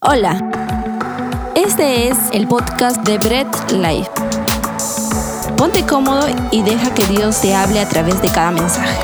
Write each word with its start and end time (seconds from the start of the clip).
Hola, 0.00 0.38
este 1.56 2.06
es 2.06 2.16
el 2.32 2.46
podcast 2.46 3.04
de 3.04 3.18
Bread 3.18 3.48
Life. 3.72 4.08
Ponte 5.56 5.84
cómodo 5.86 6.28
y 6.52 6.62
deja 6.62 6.94
que 6.94 7.04
Dios 7.06 7.40
te 7.40 7.52
hable 7.52 7.80
a 7.80 7.88
través 7.88 8.22
de 8.22 8.28
cada 8.28 8.52
mensaje. 8.52 8.96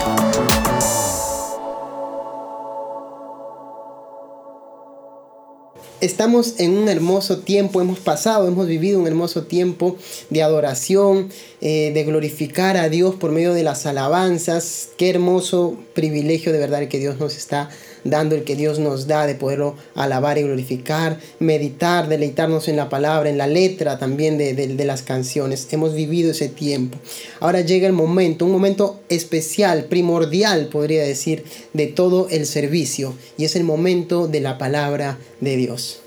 Estamos 6.00 6.61
en 6.61 6.77
un 6.77 6.88
hermoso 6.88 7.38
tiempo, 7.38 7.80
hemos 7.80 7.98
pasado, 7.98 8.46
hemos 8.46 8.68
vivido 8.68 9.00
un 9.00 9.08
hermoso 9.08 9.45
tiempo 9.45 9.96
de 10.30 10.45
adoración, 10.45 11.30
eh, 11.61 11.90
de 11.92 12.04
glorificar 12.04 12.76
a 12.76 12.88
Dios 12.88 13.16
por 13.16 13.32
medio 13.32 13.52
de 13.52 13.64
las 13.64 13.84
alabanzas. 13.86 14.90
Qué 14.96 15.11
hermoso 15.11 15.76
privilegio 15.92 16.52
de 16.52 16.58
verdad 16.61 16.86
que 16.86 17.00
Dios 17.00 17.18
nos 17.18 17.36
está 17.36 17.62
dando 17.62 17.93
el 18.05 18.45
que 18.45 18.57
Dios 18.57 18.79
nos 18.79 19.07
da 19.07 19.27
de 19.27 19.34
poderlo 19.34 19.77
alabar 19.95 20.39
y 20.39 20.43
glorificar, 20.43 21.18
meditar, 21.39 22.09
deleitarnos 22.09 22.69
en 22.69 22.77
la 22.77 22.88
palabra, 22.88 23.30
en 23.30 23.38
la 23.38 23.47
letra 23.47 23.98
también 23.98 24.38
de, 24.38 24.55
de, 24.55 24.84
las 24.84 25.02
canciones. 25.02 25.69
Hemos 25.70 25.95
vivido 25.95 26.30
ese 26.30 26.48
tiempo. 26.48 26.98
Ahora 27.41 27.62
llega 27.62 27.87
el 27.87 27.92
momento, 27.92 28.45
un 28.45 28.52
momento 28.52 29.01
especial, 29.09 29.84
primordial, 29.84 30.69
podría 30.69 31.02
decir, 31.02 31.45
de 31.73 31.87
todo 31.87 32.28
el 32.30 32.47
servicio, 32.47 33.14
y 33.37 33.45
es 33.45 33.56
el 33.56 33.64
momento 33.64 34.28
de 34.28 34.41
la 34.41 34.59
palabra 34.59 35.19
de 35.41 35.56
Dios. 35.56 36.00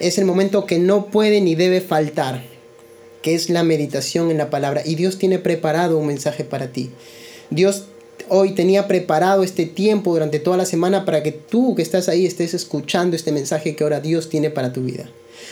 Es 0.00 0.18
el 0.18 0.24
momento 0.24 0.66
que 0.66 0.78
no 0.78 1.06
puede 1.06 1.40
ni 1.40 1.54
debe 1.54 1.80
faltar, 1.80 2.44
que 3.22 3.34
es 3.34 3.50
la 3.50 3.62
meditación 3.62 4.30
en 4.30 4.38
la 4.38 4.50
palabra. 4.50 4.82
Y 4.84 4.94
Dios 4.94 5.18
tiene 5.18 5.38
preparado 5.38 5.98
un 5.98 6.06
mensaje 6.06 6.44
para 6.44 6.68
ti. 6.68 6.90
Dios 7.50 7.84
hoy 8.28 8.52
tenía 8.52 8.86
preparado 8.86 9.42
este 9.42 9.66
tiempo 9.66 10.12
durante 10.12 10.38
toda 10.38 10.56
la 10.56 10.66
semana 10.66 11.04
para 11.04 11.22
que 11.22 11.32
tú 11.32 11.74
que 11.74 11.82
estás 11.82 12.08
ahí 12.08 12.26
estés 12.26 12.54
escuchando 12.54 13.16
este 13.16 13.32
mensaje 13.32 13.76
que 13.76 13.84
ahora 13.84 14.00
Dios 14.00 14.28
tiene 14.28 14.50
para 14.50 14.72
tu 14.72 14.82
vida. 14.82 15.08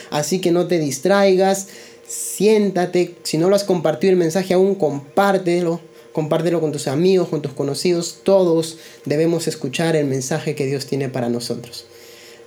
Así 0.09 0.39
que 0.39 0.51
no 0.51 0.67
te 0.67 0.79
distraigas, 0.79 1.67
siéntate, 2.07 3.15
si 3.23 3.37
no 3.37 3.49
lo 3.49 3.55
has 3.55 3.63
compartido 3.63 4.11
el 4.11 4.17
mensaje 4.17 4.53
aún, 4.53 4.75
compártelo, 4.75 5.79
compártelo 6.11 6.61
con 6.61 6.71
tus 6.71 6.87
amigos, 6.87 7.29
con 7.29 7.41
tus 7.41 7.53
conocidos, 7.53 8.19
todos 8.23 8.77
debemos 9.05 9.47
escuchar 9.47 9.95
el 9.95 10.05
mensaje 10.05 10.55
que 10.55 10.65
Dios 10.65 10.85
tiene 10.85 11.09
para 11.09 11.29
nosotros. 11.29 11.85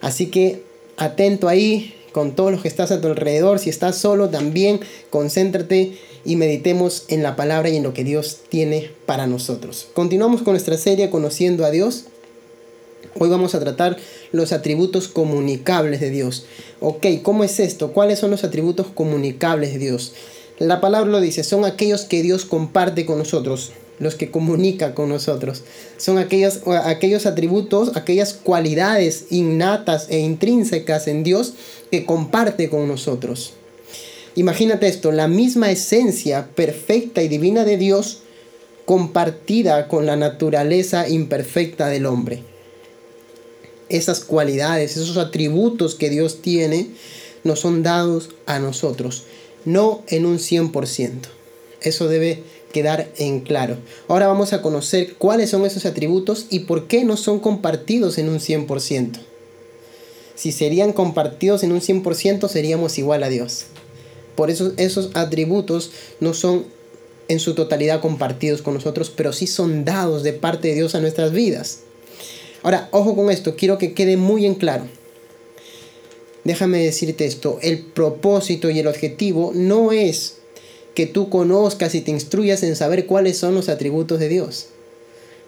Así 0.00 0.26
que 0.26 0.62
atento 0.96 1.48
ahí 1.48 1.94
con 2.12 2.34
todos 2.34 2.50
los 2.50 2.62
que 2.62 2.68
estás 2.68 2.90
a 2.90 3.00
tu 3.00 3.08
alrededor, 3.08 3.58
si 3.58 3.70
estás 3.70 3.96
solo 3.96 4.28
también, 4.28 4.80
concéntrate 5.10 5.98
y 6.28 6.36
meditemos 6.36 7.04
en 7.08 7.22
la 7.22 7.36
palabra 7.36 7.70
y 7.70 7.76
en 7.76 7.82
lo 7.82 7.94
que 7.94 8.04
Dios 8.04 8.40
tiene 8.50 8.90
para 9.06 9.26
nosotros. 9.26 9.88
Continuamos 9.94 10.42
con 10.42 10.52
nuestra 10.52 10.76
serie 10.76 11.08
Conociendo 11.08 11.64
a 11.64 11.70
Dios. 11.70 12.04
Hoy 13.18 13.30
vamos 13.30 13.54
a 13.54 13.60
tratar 13.60 13.96
los 14.30 14.52
atributos 14.52 15.08
comunicables 15.08 16.00
de 16.00 16.10
Dios. 16.10 16.44
Ok, 16.80 17.06
¿cómo 17.22 17.44
es 17.44 17.58
esto? 17.60 17.94
¿Cuáles 17.94 18.18
son 18.18 18.30
los 18.30 18.44
atributos 18.44 18.88
comunicables 18.88 19.72
de 19.72 19.78
Dios? 19.78 20.12
La 20.58 20.82
palabra 20.82 21.10
lo 21.10 21.20
dice, 21.22 21.44
son 21.44 21.64
aquellos 21.64 22.02
que 22.02 22.20
Dios 22.20 22.44
comparte 22.44 23.06
con 23.06 23.16
nosotros, 23.16 23.72
los 23.98 24.14
que 24.14 24.30
comunica 24.30 24.94
con 24.94 25.08
nosotros. 25.08 25.62
Son 25.96 26.18
aquellos, 26.18 26.60
aquellos 26.84 27.24
atributos, 27.24 27.96
aquellas 27.96 28.34
cualidades 28.34 29.28
innatas 29.30 30.08
e 30.10 30.18
intrínsecas 30.18 31.08
en 31.08 31.24
Dios 31.24 31.54
que 31.90 32.04
comparte 32.04 32.68
con 32.68 32.86
nosotros. 32.86 33.54
Imagínate 34.34 34.88
esto, 34.88 35.12
la 35.12 35.28
misma 35.28 35.70
esencia 35.70 36.48
perfecta 36.54 37.22
y 37.22 37.28
divina 37.28 37.64
de 37.64 37.76
Dios 37.76 38.20
compartida 38.84 39.88
con 39.88 40.06
la 40.06 40.16
naturaleza 40.16 41.08
imperfecta 41.08 41.88
del 41.88 42.06
hombre. 42.06 42.42
Esas 43.88 44.20
cualidades, 44.20 44.96
esos 44.96 45.16
atributos 45.16 45.94
que 45.94 46.10
Dios 46.10 46.40
tiene, 46.40 46.88
nos 47.44 47.60
son 47.60 47.82
dados 47.82 48.30
a 48.46 48.58
nosotros, 48.58 49.24
no 49.64 50.02
en 50.08 50.26
un 50.26 50.38
100%. 50.38 51.10
Eso 51.80 52.08
debe 52.08 52.42
quedar 52.72 53.08
en 53.16 53.40
claro. 53.40 53.76
Ahora 54.08 54.26
vamos 54.26 54.52
a 54.52 54.62
conocer 54.62 55.14
cuáles 55.14 55.50
son 55.50 55.64
esos 55.64 55.86
atributos 55.86 56.46
y 56.50 56.60
por 56.60 56.86
qué 56.86 57.04
no 57.04 57.16
son 57.16 57.40
compartidos 57.40 58.18
en 58.18 58.28
un 58.28 58.38
100%. 58.38 59.18
Si 60.34 60.52
serían 60.52 60.92
compartidos 60.92 61.62
en 61.62 61.72
un 61.72 61.80
100%, 61.80 62.48
seríamos 62.48 62.98
igual 62.98 63.22
a 63.22 63.28
Dios. 63.28 63.66
Por 64.38 64.52
eso 64.52 64.72
esos 64.76 65.10
atributos 65.14 65.90
no 66.20 66.32
son 66.32 66.64
en 67.26 67.40
su 67.40 67.54
totalidad 67.54 68.00
compartidos 68.00 68.62
con 68.62 68.72
nosotros, 68.72 69.10
pero 69.10 69.32
sí 69.32 69.48
son 69.48 69.84
dados 69.84 70.22
de 70.22 70.32
parte 70.32 70.68
de 70.68 70.74
Dios 70.76 70.94
a 70.94 71.00
nuestras 71.00 71.32
vidas. 71.32 71.80
Ahora, 72.62 72.88
ojo 72.92 73.16
con 73.16 73.32
esto, 73.32 73.56
quiero 73.56 73.78
que 73.78 73.94
quede 73.94 74.16
muy 74.16 74.46
en 74.46 74.54
claro. 74.54 74.84
Déjame 76.44 76.78
decirte 76.78 77.26
esto, 77.26 77.58
el 77.62 77.80
propósito 77.80 78.70
y 78.70 78.78
el 78.78 78.86
objetivo 78.86 79.50
no 79.56 79.90
es 79.90 80.36
que 80.94 81.06
tú 81.06 81.30
conozcas 81.30 81.96
y 81.96 82.00
te 82.00 82.12
instruyas 82.12 82.62
en 82.62 82.76
saber 82.76 83.06
cuáles 83.06 83.38
son 83.38 83.56
los 83.56 83.68
atributos 83.68 84.20
de 84.20 84.28
Dios, 84.28 84.66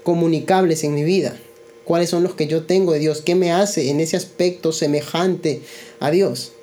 comunicables 0.02 0.82
en 0.82 0.94
mi 0.94 1.04
vida, 1.04 1.38
cuáles 1.84 2.10
son 2.10 2.24
los 2.24 2.34
que 2.34 2.48
yo 2.48 2.64
tengo 2.64 2.94
de 2.94 2.98
Dios, 2.98 3.20
qué 3.20 3.36
me 3.36 3.52
hace 3.52 3.90
en 3.90 4.00
ese 4.00 4.16
aspecto 4.16 4.72
semejante 4.72 5.60
a 6.00 6.10
Dios 6.10 6.54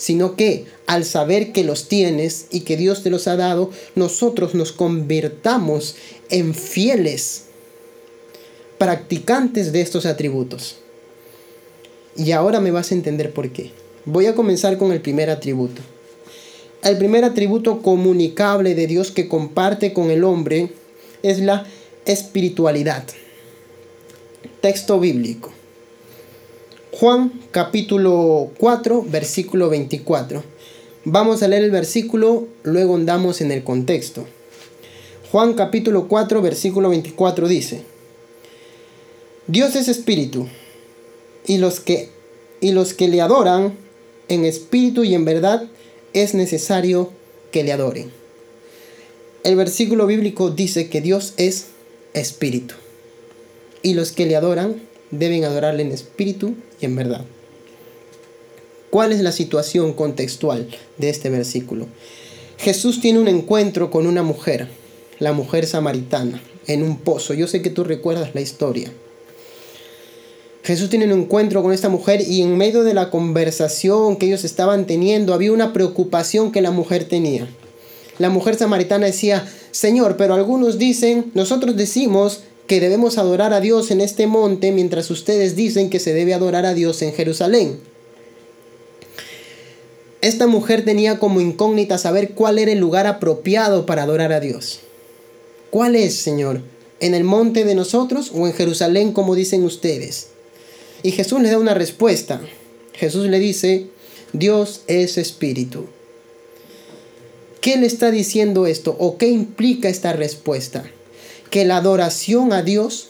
sino 0.00 0.34
que 0.34 0.64
al 0.86 1.04
saber 1.04 1.52
que 1.52 1.62
los 1.62 1.86
tienes 1.86 2.46
y 2.50 2.60
que 2.60 2.78
Dios 2.78 3.02
te 3.02 3.10
los 3.10 3.28
ha 3.28 3.36
dado, 3.36 3.70
nosotros 3.94 4.54
nos 4.54 4.72
convirtamos 4.72 5.94
en 6.30 6.54
fieles 6.54 7.44
practicantes 8.78 9.72
de 9.72 9.82
estos 9.82 10.06
atributos. 10.06 10.78
Y 12.16 12.32
ahora 12.32 12.60
me 12.60 12.70
vas 12.70 12.90
a 12.90 12.94
entender 12.94 13.34
por 13.34 13.50
qué. 13.50 13.72
Voy 14.06 14.24
a 14.24 14.34
comenzar 14.34 14.78
con 14.78 14.90
el 14.90 15.02
primer 15.02 15.28
atributo. 15.28 15.82
El 16.82 16.96
primer 16.96 17.26
atributo 17.26 17.82
comunicable 17.82 18.74
de 18.74 18.86
Dios 18.86 19.10
que 19.10 19.28
comparte 19.28 19.92
con 19.92 20.10
el 20.10 20.24
hombre 20.24 20.72
es 21.22 21.40
la 21.40 21.66
espiritualidad. 22.06 23.04
Texto 24.62 24.98
bíblico. 24.98 25.52
Juan 27.00 27.32
capítulo 27.50 28.50
4, 28.58 29.06
versículo 29.08 29.70
24. 29.70 30.44
Vamos 31.06 31.42
a 31.42 31.48
leer 31.48 31.64
el 31.64 31.70
versículo, 31.70 32.46
luego 32.62 32.94
andamos 32.94 33.40
en 33.40 33.50
el 33.52 33.64
contexto. 33.64 34.26
Juan 35.32 35.54
capítulo 35.54 36.08
4, 36.08 36.42
versículo 36.42 36.90
24 36.90 37.48
dice, 37.48 37.84
Dios 39.46 39.76
es 39.76 39.88
espíritu, 39.88 40.46
y 41.46 41.56
los 41.56 41.80
que, 41.80 42.10
y 42.60 42.72
los 42.72 42.92
que 42.92 43.08
le 43.08 43.22
adoran 43.22 43.78
en 44.28 44.44
espíritu 44.44 45.02
y 45.02 45.14
en 45.14 45.24
verdad 45.24 45.70
es 46.12 46.34
necesario 46.34 47.10
que 47.50 47.64
le 47.64 47.72
adoren. 47.72 48.10
El 49.42 49.56
versículo 49.56 50.06
bíblico 50.06 50.50
dice 50.50 50.90
que 50.90 51.00
Dios 51.00 51.32
es 51.38 51.68
espíritu, 52.12 52.74
y 53.80 53.94
los 53.94 54.12
que 54.12 54.26
le 54.26 54.36
adoran 54.36 54.89
deben 55.10 55.44
adorarle 55.44 55.82
en 55.82 55.92
espíritu 55.92 56.54
y 56.80 56.86
en 56.86 56.96
verdad. 56.96 57.24
¿Cuál 58.90 59.12
es 59.12 59.20
la 59.20 59.32
situación 59.32 59.92
contextual 59.92 60.68
de 60.98 61.10
este 61.10 61.30
versículo? 61.30 61.86
Jesús 62.58 63.00
tiene 63.00 63.20
un 63.20 63.28
encuentro 63.28 63.90
con 63.90 64.06
una 64.06 64.22
mujer, 64.22 64.68
la 65.18 65.32
mujer 65.32 65.66
samaritana, 65.66 66.42
en 66.66 66.82
un 66.82 66.98
pozo. 66.98 67.32
Yo 67.34 67.46
sé 67.46 67.62
que 67.62 67.70
tú 67.70 67.84
recuerdas 67.84 68.34
la 68.34 68.40
historia. 68.40 68.92
Jesús 70.62 70.90
tiene 70.90 71.06
un 71.06 71.22
encuentro 71.22 71.62
con 71.62 71.72
esta 71.72 71.88
mujer 71.88 72.20
y 72.20 72.42
en 72.42 72.56
medio 72.56 72.82
de 72.82 72.92
la 72.92 73.10
conversación 73.10 74.16
que 74.16 74.26
ellos 74.26 74.44
estaban 74.44 74.86
teniendo 74.86 75.32
había 75.32 75.52
una 75.52 75.72
preocupación 75.72 76.52
que 76.52 76.60
la 76.60 76.70
mujer 76.70 77.04
tenía. 77.04 77.48
La 78.18 78.28
mujer 78.28 78.56
samaritana 78.56 79.06
decía, 79.06 79.48
Señor, 79.70 80.16
pero 80.18 80.34
algunos 80.34 80.76
dicen, 80.76 81.30
nosotros 81.32 81.76
decimos 81.76 82.42
que 82.70 82.78
debemos 82.78 83.18
adorar 83.18 83.52
a 83.52 83.60
Dios 83.60 83.90
en 83.90 84.00
este 84.00 84.28
monte 84.28 84.70
mientras 84.70 85.10
ustedes 85.10 85.56
dicen 85.56 85.90
que 85.90 85.98
se 85.98 86.14
debe 86.14 86.34
adorar 86.34 86.66
a 86.66 86.72
Dios 86.72 87.02
en 87.02 87.12
Jerusalén. 87.12 87.80
Esta 90.20 90.46
mujer 90.46 90.84
tenía 90.84 91.18
como 91.18 91.40
incógnita 91.40 91.98
saber 91.98 92.30
cuál 92.30 92.60
era 92.60 92.70
el 92.70 92.78
lugar 92.78 93.08
apropiado 93.08 93.86
para 93.86 94.04
adorar 94.04 94.32
a 94.32 94.38
Dios. 94.38 94.78
¿Cuál 95.70 95.96
es, 95.96 96.14
Señor? 96.14 96.60
¿En 97.00 97.14
el 97.14 97.24
monte 97.24 97.64
de 97.64 97.74
nosotros 97.74 98.30
o 98.32 98.46
en 98.46 98.52
Jerusalén 98.52 99.10
como 99.14 99.34
dicen 99.34 99.64
ustedes? 99.64 100.28
Y 101.02 101.10
Jesús 101.10 101.42
le 101.42 101.50
da 101.50 101.58
una 101.58 101.74
respuesta. 101.74 102.40
Jesús 102.92 103.26
le 103.26 103.40
dice, 103.40 103.88
Dios 104.32 104.82
es 104.86 105.18
espíritu. 105.18 105.86
¿Qué 107.60 107.78
le 107.78 107.88
está 107.88 108.12
diciendo 108.12 108.66
esto 108.66 108.94
o 108.96 109.18
qué 109.18 109.26
implica 109.26 109.88
esta 109.88 110.12
respuesta? 110.12 110.88
Que 111.50 111.64
la 111.64 111.76
adoración 111.76 112.52
a 112.52 112.62
Dios 112.62 113.08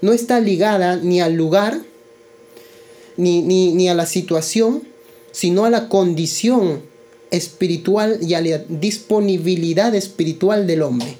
no 0.00 0.12
está 0.12 0.40
ligada 0.40 0.96
ni 0.96 1.20
al 1.20 1.34
lugar, 1.34 1.80
ni, 3.16 3.42
ni, 3.42 3.88
a 3.88 3.94
la 3.94 4.06
situación, 4.06 4.82
sino 5.32 5.64
a 5.64 5.70
la 5.70 5.88
condición 5.88 6.82
espiritual 7.30 8.18
y 8.22 8.34
a 8.34 8.40
la 8.40 8.58
disponibilidad 8.68 9.94
espiritual 9.94 10.66
del 10.66 10.82
hombre. 10.82 11.16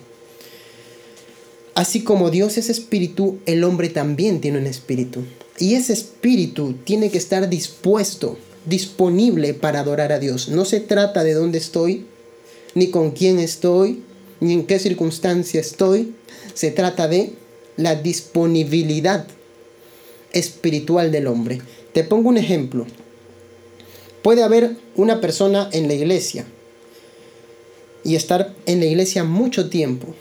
Así 1.75 2.03
como 2.03 2.31
Dios 2.31 2.57
es 2.57 2.71
espíritu, 2.71 3.39
el 3.47 3.65
hombre 3.65 3.89
también 3.89 4.41
tiene 4.41 4.59
un 4.59 4.67
espíritu. 4.67 5.25
Y 5.59 5.75
ese 5.75 5.93
espíritu 5.93 6.75
tiene 6.85 7.11
que 7.11 7.19
estar 7.19 7.49
dispuesto, 7.49 8.37
disponible 8.67 9.55
para 9.55 9.81
adorar 9.81 10.13
a 10.13 10.19
Dios. 10.19 10.49
No 10.49 10.65
se 10.65 10.81
trata 10.81 11.25
de 11.25 11.35
dónde 11.35 11.59
estoy, 11.59 12.07
ni 12.75 12.91
con 12.91 13.11
quién 13.11 13.39
estoy, 13.39 14.03
ni 14.41 14.53
en 14.53 14.67
qué 14.67 14.79
circunstancia 14.79 15.61
estoy. 15.61 16.15
Se 16.59 16.73
trata 16.73 17.07
de 17.07 17.35
la 17.77 17.95
disponibilidad 17.95 19.29
espiritual 20.33 21.13
del 21.13 21.29
hombre. 21.29 21.63
Te 21.93 22.03
pongo 22.03 22.31
un 22.31 22.37
ejemplo. 22.37 22.85
Puede 24.23 24.43
haber 24.43 24.73
una 24.97 25.21
persona 25.21 25.71
en 25.71 25.87
la 25.87 25.95
iglesia 25.95 26.47
y 28.03 28.17
estar 28.17 28.57
en 28.67 28.81
la 28.81 28.87
iglesia 28.87 29.23
mucho 29.23 29.71
tiempo, 29.71 30.17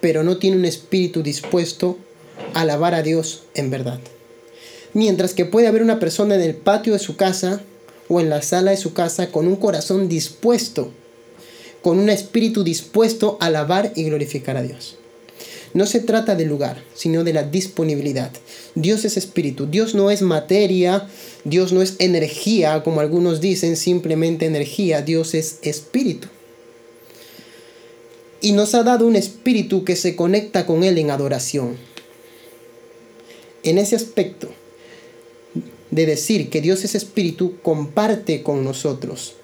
pero 0.00 0.22
no 0.22 0.36
tiene 0.36 0.58
un 0.58 0.64
espíritu 0.64 1.24
dispuesto 1.24 1.98
a 2.54 2.60
alabar 2.60 2.94
a 2.94 3.02
Dios 3.02 3.46
en 3.54 3.70
verdad. 3.70 3.98
Mientras 4.92 5.34
que 5.34 5.44
puede 5.44 5.66
haber 5.66 5.82
una 5.82 5.98
persona 5.98 6.36
en 6.36 6.42
el 6.42 6.54
patio 6.54 6.92
de 6.92 7.00
su 7.00 7.16
casa 7.16 7.62
o 8.08 8.20
en 8.20 8.30
la 8.30 8.42
sala 8.42 8.70
de 8.70 8.76
su 8.76 8.92
casa 8.92 9.32
con 9.32 9.48
un 9.48 9.56
corazón 9.56 10.08
dispuesto, 10.08 10.92
con 11.82 11.98
un 11.98 12.10
espíritu 12.10 12.62
dispuesto 12.62 13.38
a 13.40 13.46
alabar 13.46 13.90
y 13.96 14.04
glorificar 14.04 14.56
a 14.56 14.62
Dios. 14.62 14.98
No 15.76 15.84
se 15.84 16.00
trata 16.00 16.34
del 16.34 16.48
lugar, 16.48 16.82
sino 16.94 17.22
de 17.22 17.34
la 17.34 17.42
disponibilidad. 17.42 18.30
Dios 18.74 19.04
es 19.04 19.18
espíritu, 19.18 19.66
Dios 19.66 19.94
no 19.94 20.10
es 20.10 20.22
materia, 20.22 21.06
Dios 21.44 21.74
no 21.74 21.82
es 21.82 21.96
energía, 21.98 22.82
como 22.82 23.00
algunos 23.00 23.42
dicen, 23.42 23.76
simplemente 23.76 24.46
energía, 24.46 25.02
Dios 25.02 25.34
es 25.34 25.58
espíritu. 25.60 26.28
Y 28.40 28.52
nos 28.52 28.74
ha 28.74 28.84
dado 28.84 29.06
un 29.06 29.16
espíritu 29.16 29.84
que 29.84 29.96
se 29.96 30.16
conecta 30.16 30.64
con 30.64 30.82
Él 30.82 30.96
en 30.96 31.10
adoración. 31.10 31.76
En 33.62 33.76
ese 33.76 33.96
aspecto 33.96 34.48
de 35.90 36.06
decir 36.06 36.48
que 36.48 36.62
Dios 36.62 36.84
es 36.84 36.94
espíritu, 36.94 37.58
comparte 37.62 38.42
con 38.42 38.64
nosotros 38.64 39.34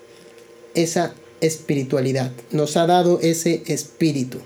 esa 0.72 1.14
espiritualidad. 1.42 2.32
Nos 2.52 2.78
ha 2.78 2.86
dado 2.86 3.20
ese 3.20 3.64
espíritu. 3.66 4.38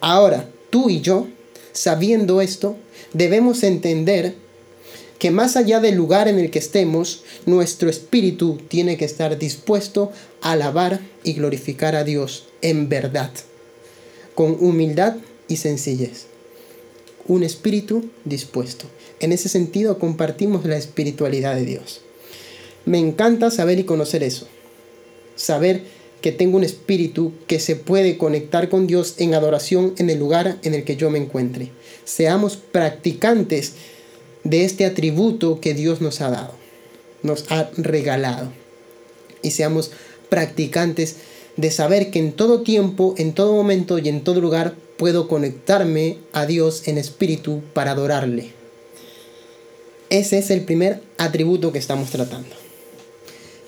Ahora, 0.00 0.50
tú 0.74 0.90
y 0.90 1.00
yo, 1.02 1.28
sabiendo 1.72 2.40
esto, 2.40 2.74
debemos 3.12 3.62
entender 3.62 4.34
que 5.20 5.30
más 5.30 5.56
allá 5.56 5.78
del 5.78 5.94
lugar 5.94 6.26
en 6.26 6.40
el 6.40 6.50
que 6.50 6.58
estemos, 6.58 7.22
nuestro 7.46 7.88
espíritu 7.88 8.58
tiene 8.66 8.96
que 8.96 9.04
estar 9.04 9.38
dispuesto 9.38 10.10
a 10.40 10.50
alabar 10.50 10.98
y 11.22 11.34
glorificar 11.34 11.94
a 11.94 12.02
Dios 12.02 12.46
en 12.60 12.88
verdad, 12.88 13.30
con 14.34 14.56
humildad 14.58 15.14
y 15.46 15.58
sencillez. 15.58 16.26
Un 17.28 17.44
espíritu 17.44 18.10
dispuesto. 18.24 18.86
En 19.20 19.30
ese 19.30 19.48
sentido 19.48 20.00
compartimos 20.00 20.64
la 20.64 20.76
espiritualidad 20.76 21.54
de 21.54 21.66
Dios. 21.66 22.00
Me 22.84 22.98
encanta 22.98 23.52
saber 23.52 23.78
y 23.78 23.84
conocer 23.84 24.24
eso. 24.24 24.48
Saber 25.36 25.84
que 26.24 26.32
tengo 26.32 26.56
un 26.56 26.64
espíritu 26.64 27.34
que 27.46 27.60
se 27.60 27.76
puede 27.76 28.16
conectar 28.16 28.70
con 28.70 28.86
Dios 28.86 29.16
en 29.18 29.34
adoración 29.34 29.92
en 29.98 30.08
el 30.08 30.18
lugar 30.18 30.56
en 30.62 30.72
el 30.72 30.82
que 30.82 30.96
yo 30.96 31.10
me 31.10 31.18
encuentre. 31.18 31.70
Seamos 32.06 32.56
practicantes 32.56 33.74
de 34.42 34.64
este 34.64 34.86
atributo 34.86 35.60
que 35.60 35.74
Dios 35.74 36.00
nos 36.00 36.22
ha 36.22 36.30
dado, 36.30 36.54
nos 37.22 37.44
ha 37.52 37.68
regalado. 37.76 38.50
Y 39.42 39.50
seamos 39.50 39.90
practicantes 40.30 41.16
de 41.58 41.70
saber 41.70 42.10
que 42.10 42.20
en 42.20 42.32
todo 42.32 42.62
tiempo, 42.62 43.14
en 43.18 43.34
todo 43.34 43.52
momento 43.52 43.98
y 43.98 44.08
en 44.08 44.24
todo 44.24 44.40
lugar 44.40 44.76
puedo 44.96 45.28
conectarme 45.28 46.16
a 46.32 46.46
Dios 46.46 46.88
en 46.88 46.96
espíritu 46.96 47.60
para 47.74 47.90
adorarle. 47.90 48.52
Ese 50.08 50.38
es 50.38 50.48
el 50.48 50.62
primer 50.62 51.02
atributo 51.18 51.70
que 51.70 51.78
estamos 51.78 52.08
tratando. 52.08 52.56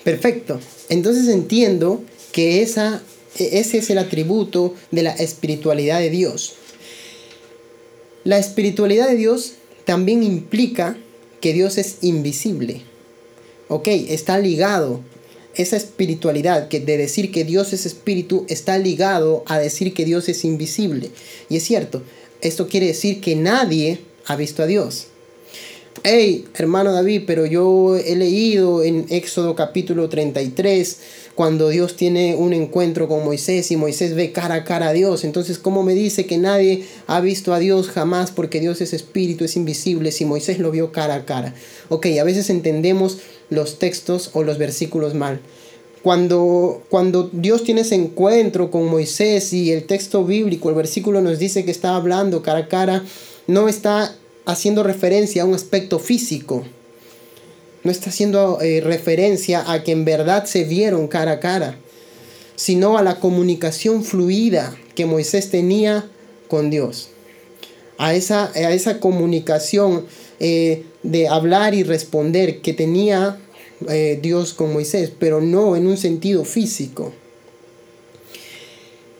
Perfecto. 0.03 0.59
Entonces 0.89 1.27
entiendo 1.27 2.01
que 2.37 2.61
esa, 2.61 3.01
ese 3.39 3.79
es 3.79 3.89
el 3.89 3.97
atributo 3.97 4.75
de 4.91 5.01
la 5.01 5.09
espiritualidad 5.09 5.99
de 5.99 6.11
Dios. 6.11 6.53
La 8.25 8.37
espiritualidad 8.37 9.09
de 9.09 9.15
Dios 9.15 9.53
también 9.85 10.21
implica 10.21 10.95
que 11.41 11.53
Dios 11.53 11.79
es 11.79 11.97
invisible. 12.03 12.83
Ok, 13.69 13.87
está 13.87 14.37
ligado. 14.37 15.01
Esa 15.55 15.77
espiritualidad 15.77 16.67
que 16.67 16.79
de 16.79 16.97
decir 16.97 17.31
que 17.31 17.43
Dios 17.43 17.73
es 17.73 17.87
espíritu 17.87 18.45
está 18.49 18.77
ligado 18.77 19.41
a 19.47 19.57
decir 19.57 19.95
que 19.95 20.05
Dios 20.05 20.29
es 20.29 20.45
invisible. 20.45 21.09
Y 21.49 21.57
es 21.57 21.63
cierto, 21.63 22.03
esto 22.41 22.67
quiere 22.67 22.85
decir 22.85 23.19
que 23.19 23.35
nadie 23.35 23.97
ha 24.27 24.35
visto 24.35 24.61
a 24.61 24.67
Dios 24.67 25.07
hey, 26.03 26.45
hermano 26.55 26.91
David, 26.91 27.23
pero 27.25 27.45
yo 27.45 27.95
he 27.95 28.15
leído 28.15 28.83
en 28.83 29.05
Éxodo 29.09 29.55
capítulo 29.55 30.09
33, 30.09 30.97
cuando 31.37 31.69
Dios 31.69 31.95
tiene 31.95 32.35
un 32.35 32.51
encuentro 32.51 33.07
con 33.07 33.23
Moisés 33.23 33.69
y 33.69 33.77
Moisés 33.77 34.15
ve 34.15 34.31
cara 34.31 34.55
a 34.55 34.63
cara 34.63 34.87
a 34.87 34.93
Dios. 34.93 35.23
Entonces, 35.23 35.59
¿cómo 35.59 35.83
me 35.83 35.93
dice 35.93 36.25
que 36.25 36.39
nadie 36.39 36.85
ha 37.05 37.21
visto 37.21 37.53
a 37.53 37.59
Dios 37.59 37.89
jamás 37.89 38.31
porque 38.31 38.59
Dios 38.59 38.81
es 38.81 38.91
espíritu, 38.91 39.45
es 39.45 39.55
invisible, 39.55 40.11
si 40.11 40.25
Moisés 40.25 40.57
lo 40.57 40.71
vio 40.71 40.91
cara 40.91 41.13
a 41.13 41.25
cara? 41.25 41.53
Ok, 41.89 42.07
a 42.19 42.23
veces 42.23 42.49
entendemos 42.49 43.19
los 43.51 43.77
textos 43.77 44.31
o 44.33 44.41
los 44.41 44.57
versículos 44.57 45.13
mal. 45.13 45.39
Cuando, 46.01 46.81
cuando 46.89 47.29
Dios 47.31 47.63
tiene 47.63 47.81
ese 47.81 47.93
encuentro 47.93 48.71
con 48.71 48.87
Moisés 48.87 49.53
y 49.53 49.71
el 49.71 49.83
texto 49.83 50.25
bíblico, 50.25 50.69
el 50.69 50.75
versículo 50.75 51.21
nos 51.21 51.37
dice 51.37 51.63
que 51.63 51.69
está 51.69 51.95
hablando 51.95 52.41
cara 52.41 52.61
a 52.61 52.67
cara, 52.67 53.03
no 53.45 53.69
está 53.69 54.15
haciendo 54.45 54.81
referencia 54.81 55.43
a 55.43 55.45
un 55.45 55.53
aspecto 55.53 55.99
físico. 55.99 56.65
No 57.83 57.91
está 57.91 58.09
haciendo 58.09 58.59
eh, 58.61 58.81
referencia 58.81 59.71
a 59.71 59.83
que 59.83 59.91
en 59.91 60.05
verdad 60.05 60.45
se 60.45 60.63
vieron 60.63 61.07
cara 61.07 61.33
a 61.33 61.39
cara, 61.39 61.77
sino 62.55 62.97
a 62.97 63.03
la 63.03 63.19
comunicación 63.19 64.03
fluida 64.03 64.75
que 64.95 65.05
Moisés 65.05 65.49
tenía 65.49 66.09
con 66.47 66.69
Dios. 66.69 67.09
A 67.97 68.13
esa, 68.13 68.51
a 68.53 68.71
esa 68.71 68.99
comunicación 68.99 70.05
eh, 70.39 70.83
de 71.03 71.27
hablar 71.27 71.73
y 71.73 71.83
responder 71.83 72.61
que 72.61 72.73
tenía 72.73 73.39
eh, 73.89 74.19
Dios 74.21 74.53
con 74.53 74.73
Moisés, 74.73 75.11
pero 75.17 75.39
no 75.39 75.75
en 75.75 75.87
un 75.87 75.97
sentido 75.97 76.45
físico. 76.45 77.13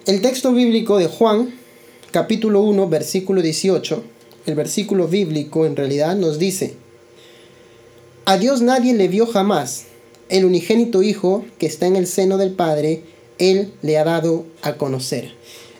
El 0.06 0.21
texto 0.21 0.53
bíblico 0.53 0.98
de 0.98 1.07
Juan, 1.07 1.53
capítulo 2.12 2.62
1, 2.62 2.88
versículo 2.89 3.42
18, 3.42 4.03
el 4.45 4.56
versículo 4.56 5.07
bíblico 5.07 5.65
en 5.65 5.75
realidad 5.75 6.15
nos 6.15 6.39
dice, 6.39 6.75
a 8.27 8.38
Dios 8.38 8.59
nadie 8.59 8.94
le 8.94 9.07
vio 9.07 9.25
jamás, 9.25 9.85
el 10.27 10.44
unigénito 10.44 11.01
Hijo 11.01 11.46
que 11.60 11.65
está 11.65 11.88
en 11.88 11.96
el 11.96 12.07
seno 12.07 12.38
del 12.38 12.51
Padre, 12.51 13.03
Él 13.38 13.72
le 13.81 13.98
ha 13.98 14.03
dado 14.03 14.46
a 14.62 14.75
conocer. 14.75 15.31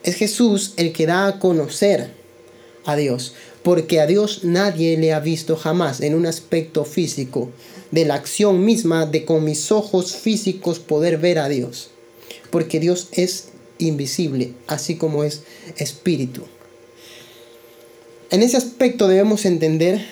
Es 0.04 0.16
Jesús 0.16 0.72
el 0.78 0.94
que 0.94 1.06
da 1.06 1.28
a 1.28 1.40
conocer 1.40 2.10
a 2.86 2.96
Dios, 2.96 3.34
porque 3.64 4.00
a 4.00 4.08
Dios 4.08 4.46
nadie 4.46 4.96
le 4.96 5.12
ha 5.12 5.20
visto 5.20 5.58
jamás 5.58 6.00
en 6.00 6.16
un 6.16 6.26
aspecto 6.26 6.86
físico, 6.86 7.50
de 7.92 8.06
la 8.06 8.16
acción 8.16 8.64
misma 8.64 9.06
de 9.06 9.26
con 9.26 9.44
mis 9.44 9.70
ojos 9.74 10.16
físicos 10.16 10.80
poder 10.80 11.18
ver 11.18 11.40
a 11.40 11.50
Dios, 11.50 11.90
porque 12.50 12.80
Dios 12.80 13.10
es 13.12 13.50
invisible, 13.78 14.54
así 14.68 14.96
como 14.96 15.26
es 15.26 15.42
espíritu. 15.76 16.44
En 18.32 18.42
ese 18.42 18.56
aspecto 18.56 19.10
debemos 19.10 19.44
entender 19.44 20.06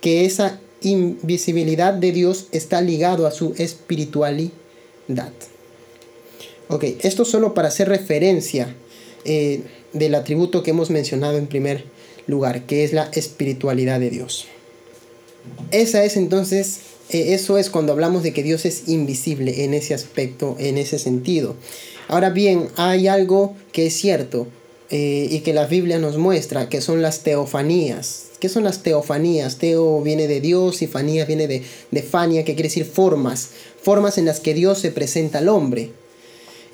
que 0.00 0.24
esa 0.24 0.60
invisibilidad 0.82 1.94
de 1.94 2.12
Dios 2.12 2.46
está 2.52 2.80
ligado 2.80 3.26
a 3.26 3.30
su 3.30 3.54
espiritualidad. 3.58 4.52
Ok, 6.68 6.84
esto 7.02 7.24
solo 7.24 7.54
para 7.54 7.68
hacer 7.68 7.88
referencia 7.88 8.74
eh, 9.24 9.62
del 9.92 10.14
atributo 10.14 10.62
que 10.62 10.70
hemos 10.70 10.90
mencionado 10.90 11.38
en 11.38 11.46
primer 11.46 11.84
lugar, 12.26 12.66
que 12.66 12.84
es 12.84 12.92
la 12.92 13.10
espiritualidad 13.12 14.00
de 14.00 14.10
Dios. 14.10 14.46
Esa 15.70 16.04
es 16.04 16.16
entonces, 16.16 16.80
eh, 17.10 17.34
eso 17.34 17.58
es 17.58 17.68
cuando 17.68 17.92
hablamos 17.92 18.22
de 18.22 18.32
que 18.32 18.42
Dios 18.42 18.64
es 18.64 18.88
invisible 18.88 19.64
en 19.64 19.74
ese 19.74 19.94
aspecto, 19.94 20.56
en 20.58 20.78
ese 20.78 20.98
sentido. 20.98 21.56
Ahora 22.08 22.30
bien, 22.30 22.68
hay 22.76 23.08
algo 23.08 23.54
que 23.72 23.86
es 23.86 23.94
cierto. 23.94 24.46
Eh, 24.94 25.26
y 25.30 25.40
que 25.40 25.54
la 25.54 25.64
Biblia 25.64 25.98
nos 25.98 26.18
muestra, 26.18 26.68
que 26.68 26.82
son 26.82 27.00
las 27.00 27.20
teofanías. 27.20 28.26
¿Qué 28.40 28.50
son 28.50 28.62
las 28.62 28.82
teofanías? 28.82 29.56
Teo 29.56 30.02
viene 30.02 30.28
de 30.28 30.42
Dios 30.42 30.82
y 30.82 30.86
fanía 30.86 31.24
viene 31.24 31.48
de, 31.48 31.62
de 31.90 32.02
fania, 32.02 32.44
que 32.44 32.52
quiere 32.52 32.68
decir 32.68 32.84
formas, 32.84 33.48
formas 33.80 34.18
en 34.18 34.26
las 34.26 34.38
que 34.38 34.52
Dios 34.52 34.80
se 34.80 34.90
presenta 34.90 35.38
al 35.38 35.48
hombre. 35.48 35.92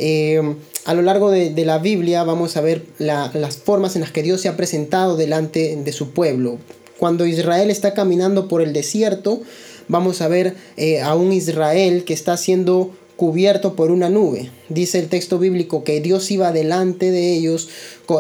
Eh, 0.01 0.43
a 0.85 0.95
lo 0.95 1.03
largo 1.03 1.31
de, 1.31 1.51
de, 1.51 1.65
la 1.65 1.79
Biblia 1.79 2.25
vamos 2.25 2.57
a 2.57 2.61
ver 2.61 2.87
las 2.99 3.57
formas 3.57 3.95
en 3.95 4.03
las 4.03 4.11
que 4.11 4.25
Dios 4.25 4.41
se 4.41 4.49
ha 4.49 4.57
presentado 4.57 5.17
delante 5.17 5.77
de 5.77 5.93
su 5.93 6.11
pueblo. 6.11 6.59
Cuando 6.99 7.25
Israel 7.25 7.71
está 7.71 7.95
caminando 7.95 8.49
por 8.49 8.63
el 8.63 8.73
desierto, 8.73 9.43
vamos 9.87 10.23
a 10.23 10.29
ver 10.29 10.57
eh, 10.77 11.01
a 11.01 11.15
un 11.15 11.33
Israel 11.33 12.03
que 12.03 12.15
está 12.15 12.37
siendo 12.37 12.91
cubierto 13.19 13.75
por 13.75 13.91
una 13.91 14.09
nube. 14.09 14.49
Dice 14.69 15.01
el 15.01 15.09
texto 15.09 15.41
bíblico 15.41 15.83
que 15.83 16.01
Dios 16.01 16.31
iba 16.31 16.53
delante 16.53 17.11
de 17.11 17.35
ellos 17.35 17.69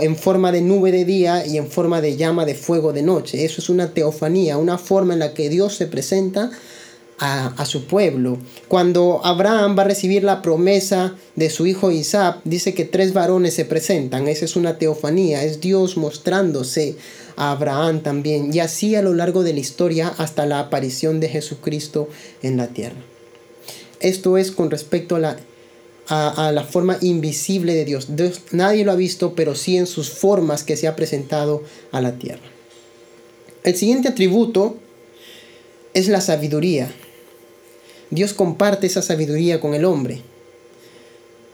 en 0.03 0.17
forma 0.17 0.51
de 0.51 0.61
nube 0.61 0.91
de 0.91 1.05
día 1.05 1.47
y 1.47 1.57
en 1.57 1.69
forma 1.69 2.01
de 2.01 2.17
llama 2.17 2.45
de 2.45 2.57
fuego 2.57 2.93
de 2.93 3.03
noche. 3.03 3.45
Eso 3.45 3.61
es 3.61 3.69
una 3.69 3.95
teofanía, 3.95 4.59
una 4.59 4.77
forma 4.77 5.13
en 5.13 5.21
la 5.21 5.35
que 5.35 5.51
Dios 5.51 5.77
se 5.77 5.87
presenta 5.87 6.51
a, 7.21 7.65
su 7.65 7.85
pueblo. 7.87 8.39
Cuando 8.67 9.21
Abraham 9.25 9.79
va 9.79 9.83
a 9.83 9.87
recibir 9.87 10.25
la 10.25 10.43
promesa 10.43 11.15
de 11.37 11.49
su 11.49 11.69
hijo 11.69 11.93
Isaac, 11.93 12.41
dice 12.43 12.75
que 12.75 12.85
tres 12.85 13.13
varones 13.13 13.55
se 13.55 13.65
presentan. 13.65 14.27
Esa 14.27 14.47
es 14.47 14.57
una 14.57 14.79
teofanía, 14.79 15.45
es 15.45 15.61
Dios 15.61 15.97
mostrándose 15.97 16.97
a 17.37 17.53
Abraham 17.53 18.01
también. 18.01 18.53
Y 18.53 18.59
así 18.59 18.97
a 18.97 19.03
lo 19.03 19.15
largo 19.15 19.45
de 19.45 19.53
la 19.53 19.61
historia 19.61 20.13
hasta 20.19 20.45
la 20.45 20.59
aparición 20.59 21.21
de 21.21 21.29
Jesucristo 21.29 22.09
en 22.43 22.57
la 22.57 22.67
tierra. 22.67 23.08
Esto 24.01 24.39
es 24.39 24.51
con 24.51 24.71
respecto 24.71 25.17
a 25.17 25.19
la, 25.19 25.37
a, 26.09 26.53
la 26.53 26.65
forma 26.65 26.99
invisible 27.01 27.75
de 27.75 27.85
Dios. 27.85 28.17
Dios. 28.17 28.43
Nadie 28.53 28.85
lo 28.85 28.93
ha 28.93 28.97
visto, 28.97 29.35
pero 29.35 29.55
sí 29.55 29.77
en 29.77 29.87
sus 29.87 30.11
formas 30.11 30.63
que 30.63 30.77
se 30.77 30.89
ha 30.89 30.97
presentado 30.97 31.63
a 31.93 32.01
la 32.01 32.13
tierra. 32.19 32.43
El 33.65 33.77
siguiente 33.77 34.09
atributo 34.09 34.77
es 35.95 36.09
la 36.09 36.21
sabiduría. 36.21 36.91
Dios 38.11 38.33
comparte 38.33 38.87
esa 38.87 39.03
sabiduría 39.03 39.61
con 39.61 39.75
el 39.75 39.85
hombre. 39.85 40.23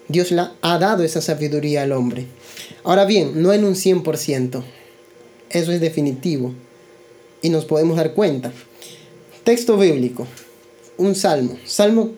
Dios 0.08 0.30
la 0.30 0.54
ha 0.60 0.78
dado 0.78 1.02
esa 1.02 1.20
sabiduría 1.20 1.82
al 1.82 1.92
hombre. 1.92 2.26
Ahora 2.84 3.06
bien, 3.06 3.42
no 3.42 3.52
en 3.52 3.64
un 3.64 3.74
100%. 3.74 4.62
Eso 5.50 5.72
es 5.72 5.80
definitivo. 5.80 6.52
Y 7.42 7.48
nos 7.48 7.64
podemos 7.64 7.96
dar 7.96 8.12
cuenta. 8.12 8.52
Texto 9.44 9.76
bíblico. 9.76 10.26
Un 10.96 11.14
salmo. 11.14 11.58
Salmo, 11.66 12.10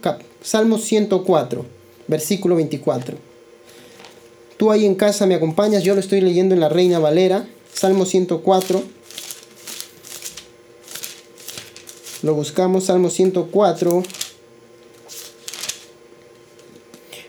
salmo 0.42 0.78
104, 0.78 1.64
versículo 2.06 2.56
24. 2.56 3.16
Tú 4.56 4.70
ahí 4.70 4.86
en 4.86 4.94
casa 4.94 5.26
me 5.26 5.34
acompañas. 5.34 5.82
Yo 5.82 5.94
lo 5.94 6.00
estoy 6.00 6.20
leyendo 6.20 6.54
en 6.54 6.60
la 6.60 6.68
Reina 6.68 6.98
Valera. 6.98 7.46
Salmo 7.72 8.06
104. 8.06 8.82
Lo 12.22 12.34
buscamos. 12.34 12.84
Salmo 12.84 13.10
104 13.10 14.02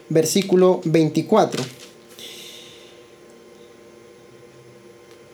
versículo 0.09 0.81
24. 0.85 1.63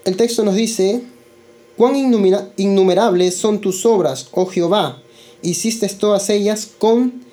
El 0.06 0.18
texto 0.18 0.44
nos 0.44 0.56
dice, 0.56 1.02
cuán 1.78 1.96
innumerables 1.96 3.38
son 3.38 3.62
tus 3.62 3.86
obras, 3.86 4.28
oh 4.32 4.46
Jehová, 4.48 5.02
hiciste 5.44 5.88
todas 5.90 6.30
ellas 6.30 6.68
con 6.78 7.24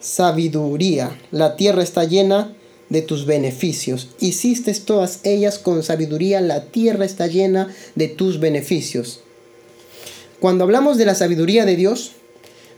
sabiduría. 0.00 1.18
La 1.32 1.56
tierra 1.56 1.82
está 1.82 2.04
llena 2.04 2.54
de 2.90 3.02
tus 3.02 3.26
beneficios. 3.26 4.10
Hiciste 4.20 4.72
todas 4.74 5.20
ellas 5.24 5.58
con 5.58 5.82
sabiduría. 5.82 6.40
La 6.40 6.66
tierra 6.66 7.04
está 7.04 7.26
llena 7.26 7.74
de 7.94 8.08
tus 8.08 8.38
beneficios. 8.38 9.20
Cuando 10.40 10.64
hablamos 10.64 10.98
de 10.98 11.06
la 11.06 11.14
sabiduría 11.14 11.64
de 11.64 11.76
Dios, 11.76 12.12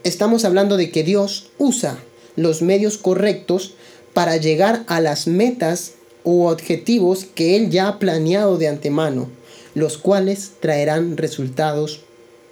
estamos 0.05 0.45
hablando 0.45 0.77
de 0.77 0.91
que 0.91 1.03
Dios 1.03 1.51
usa 1.59 1.99
los 2.37 2.63
medios 2.63 2.97
correctos 2.97 3.75
para 4.15 4.37
llegar 4.37 4.85
a 4.87 5.01
las 5.01 5.27
metas 5.27 5.93
u 6.23 6.45
objetivos 6.47 7.27
que 7.35 7.57
Él 7.57 7.71
ya 7.71 7.89
ha 7.89 7.99
planeado 7.99 8.57
de 8.57 8.69
antemano, 8.69 9.29
los 9.75 9.99
cuales 9.99 10.53
traerán 10.61 11.17
resultados 11.17 12.01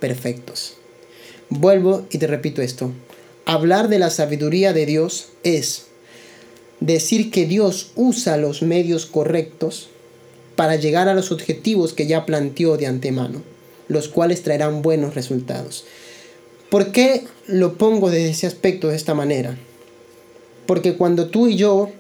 perfectos. 0.00 0.74
Vuelvo 1.56 2.04
y 2.11 2.18
te 2.18 2.26
repito 2.26 2.62
esto. 2.62 2.90
Hablar 3.46 3.88
de 3.88 4.00
la 4.00 4.11
sabiduría 4.11 4.73
de 4.73 4.87
Dios 4.87 5.28
es 5.44 5.87
decir 6.80 7.30
que 7.30 7.46
Dios 7.46 7.92
usa 7.94 8.37
los 8.37 8.62
medios 8.62 9.06
correctos 9.06 9.88
para 10.56 10.75
llegar 10.75 11.08
a 11.08 11.14
los 11.14 11.30
objetivos 11.30 11.92
que 11.92 12.08
ya 12.08 12.26
planteó 12.26 12.76
de 12.76 12.88
antemano, 12.88 13.42
los 13.87 14.08
cuales 14.08 14.42
traerán 14.42 14.82
buenos 14.82 15.14
resultados. 15.14 15.84
¿Por 16.70 16.90
qué 16.90 17.25
lo 17.46 17.75
pongo 17.78 18.11
desde 18.11 18.30
ese 18.30 18.49
aspecto 18.49 18.88
de 18.88 18.96
esta 18.96 19.14
manera? 19.14 19.56
Porque 20.66 20.96
cuando 20.96 21.28
tú 21.28 21.46
y 21.46 21.54
yo 21.54 21.92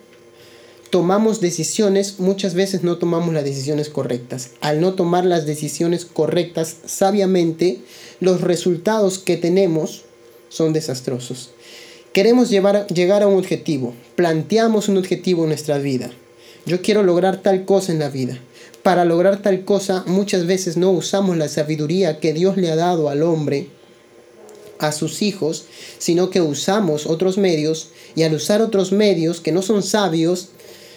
tomamos 0.94 1.40
decisiones, 1.40 2.20
muchas 2.20 2.54
veces 2.54 2.84
no 2.84 2.98
tomamos 2.98 3.34
las 3.34 3.42
decisiones 3.42 3.88
correctas. 3.88 4.50
Al 4.60 4.80
no 4.80 4.94
tomar 4.94 5.24
las 5.24 5.44
decisiones 5.44 6.04
correctas 6.04 6.76
sabiamente, 6.86 7.80
los 8.20 8.42
resultados 8.42 9.18
que 9.18 9.36
tenemos 9.36 10.02
son 10.50 10.72
desastrosos. 10.72 11.50
Queremos 12.12 12.48
llevar, 12.48 12.86
llegar 12.86 13.24
a 13.24 13.26
un 13.26 13.40
objetivo, 13.40 13.92
planteamos 14.14 14.88
un 14.88 14.96
objetivo 14.96 15.42
en 15.42 15.48
nuestra 15.48 15.78
vida. 15.78 16.12
Yo 16.64 16.80
quiero 16.80 17.02
lograr 17.02 17.42
tal 17.42 17.64
cosa 17.64 17.90
en 17.90 17.98
la 17.98 18.08
vida. 18.08 18.38
Para 18.84 19.04
lograr 19.04 19.42
tal 19.42 19.64
cosa 19.64 20.04
muchas 20.06 20.46
veces 20.46 20.76
no 20.76 20.92
usamos 20.92 21.36
la 21.36 21.48
sabiduría 21.48 22.20
que 22.20 22.32
Dios 22.32 22.56
le 22.56 22.70
ha 22.70 22.76
dado 22.76 23.08
al 23.08 23.24
hombre 23.24 23.66
a 24.78 24.92
sus 24.92 25.22
hijos, 25.22 25.64
sino 25.98 26.30
que 26.30 26.40
usamos 26.40 27.06
otros 27.06 27.36
medios 27.36 27.88
y 28.14 28.22
al 28.22 28.34
usar 28.34 28.62
otros 28.62 28.92
medios 28.92 29.40
que 29.40 29.50
no 29.50 29.60
son 29.62 29.82
sabios, 29.82 30.50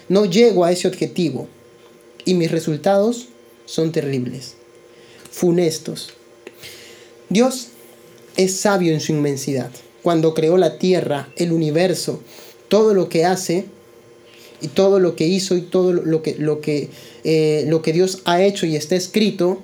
no 0.09 0.25
llego 0.25 0.65
a 0.65 0.71
ese 0.71 0.87
objetivo 0.87 1.47
y 2.25 2.33
mis 2.33 2.51
resultados 2.51 3.27
son 3.65 3.91
terribles, 3.91 4.55
funestos. 5.31 6.13
Dios 7.29 7.69
es 8.37 8.57
sabio 8.57 8.93
en 8.93 9.01
su 9.01 9.11
inmensidad. 9.11 9.71
Cuando 10.03 10.33
creó 10.33 10.57
la 10.57 10.77
tierra, 10.77 11.29
el 11.35 11.51
universo, 11.51 12.21
todo 12.69 12.93
lo 12.93 13.09
que 13.09 13.25
hace 13.25 13.65
y 14.61 14.69
todo 14.69 14.99
lo 14.99 15.15
que 15.15 15.27
hizo 15.27 15.57
y 15.57 15.61
todo 15.61 15.93
lo 15.93 16.21
que, 16.21 16.35
lo 16.35 16.61
que, 16.61 16.89
eh, 17.23 17.65
lo 17.67 17.81
que 17.81 17.93
Dios 17.93 18.21
ha 18.25 18.41
hecho 18.41 18.65
y 18.65 18.75
está 18.75 18.95
escrito, 18.95 19.61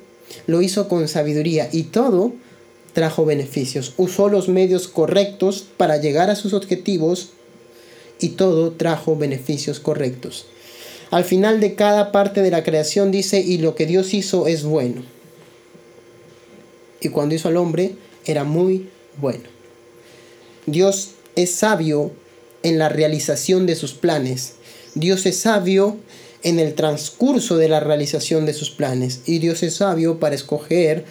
lo 0.48 0.62
hizo 0.62 0.88
con 0.88 1.08
sabiduría 1.08 1.70
y 1.72 1.84
todo 1.84 2.34
trajo 2.94 3.26
beneficios. 3.26 3.94
Usó 3.98 4.30
los 4.30 4.50
medios 4.50 4.88
correctos 4.88 5.66
para 5.78 5.98
llegar 5.98 6.30
a 6.30 6.36
sus 6.36 6.54
objetivos 6.54 7.30
y 8.24 8.30
todo 8.30 8.72
trajo 8.72 9.18
beneficios 9.18 9.82
correctos. 9.82 10.46
Al 11.12 11.26
final 11.26 11.60
de 11.60 11.76
cada 11.76 12.14
parte 12.14 12.42
de 12.42 12.52
la 12.52 12.64
creación 12.64 13.12
dice, 13.12 13.42
y 13.42 13.58
lo 13.58 13.76
que 13.76 13.86
Dios 13.86 14.14
hizo 14.14 14.48
es 14.48 14.64
bueno. 14.64 15.04
Y 17.02 17.10
cuando 17.10 17.36
hizo 17.36 17.50
al 17.50 17.58
hombre, 17.58 17.96
era 18.26 18.46
muy 18.46 18.88
bueno. 19.20 19.44
Dios 20.66 21.16
es 21.36 21.52
sabio 21.52 22.12
en 22.64 22.80
la 22.80 22.88
realización 22.88 23.66
de 23.66 23.76
sus 23.76 23.94
planes. 23.94 24.54
Dios 24.96 25.26
es 25.26 25.42
sabio 25.42 25.98
en 26.44 26.60
el 26.60 26.76
transcurso 26.76 27.58
de 27.58 27.68
la 27.68 27.82
realización 27.82 28.46
de 28.46 28.54
sus 28.54 28.72
planes. 28.72 29.20
Y 29.26 29.40
Dios 29.40 29.64
es 29.64 29.76
sabio 29.76 30.18
para 30.22 30.34
escoger 30.34 31.04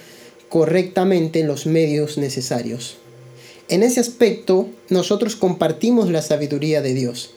correctamente 0.49 1.45
los 1.45 1.67
medios 1.67 2.17
necesarios. 2.17 2.97
En 3.69 3.83
ese 3.83 4.01
aspecto, 4.01 4.69
nosotros 4.89 5.37
compartimos 5.37 6.11
la 6.11 6.23
sabiduría 6.23 6.83
de 6.83 6.95
Dios, 6.95 7.31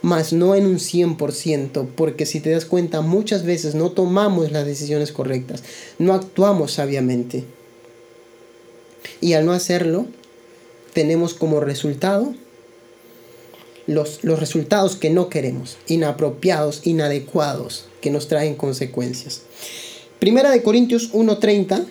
mas 0.00 0.32
no 0.32 0.54
en 0.54 0.66
un 0.66 0.78
100%, 0.78 1.88
porque 1.94 2.26
si 2.26 2.40
te 2.40 2.50
das 2.50 2.64
cuenta, 2.64 3.00
muchas 3.00 3.44
veces 3.44 3.74
no 3.74 3.90
tomamos 3.90 4.52
las 4.52 4.66
decisiones 4.66 5.12
correctas, 5.12 5.62
no 5.98 6.14
actuamos 6.14 6.72
sabiamente. 6.72 7.44
Y 9.20 9.34
al 9.34 9.44
no 9.44 9.52
hacerlo, 9.52 10.06
tenemos 10.92 11.34
como 11.34 11.60
resultado 11.60 12.34
los, 13.86 14.22
los 14.22 14.38
resultados 14.38 14.96
que 14.96 15.10
no 15.10 15.28
queremos, 15.28 15.76
inapropiados, 15.86 16.80
inadecuados, 16.84 17.86
que 18.00 18.10
nos 18.10 18.28
traen 18.28 18.54
consecuencias. 18.54 19.42
Primera 20.18 20.50
de 20.50 20.62
Corintios 20.62 21.12
1.30 21.12 21.84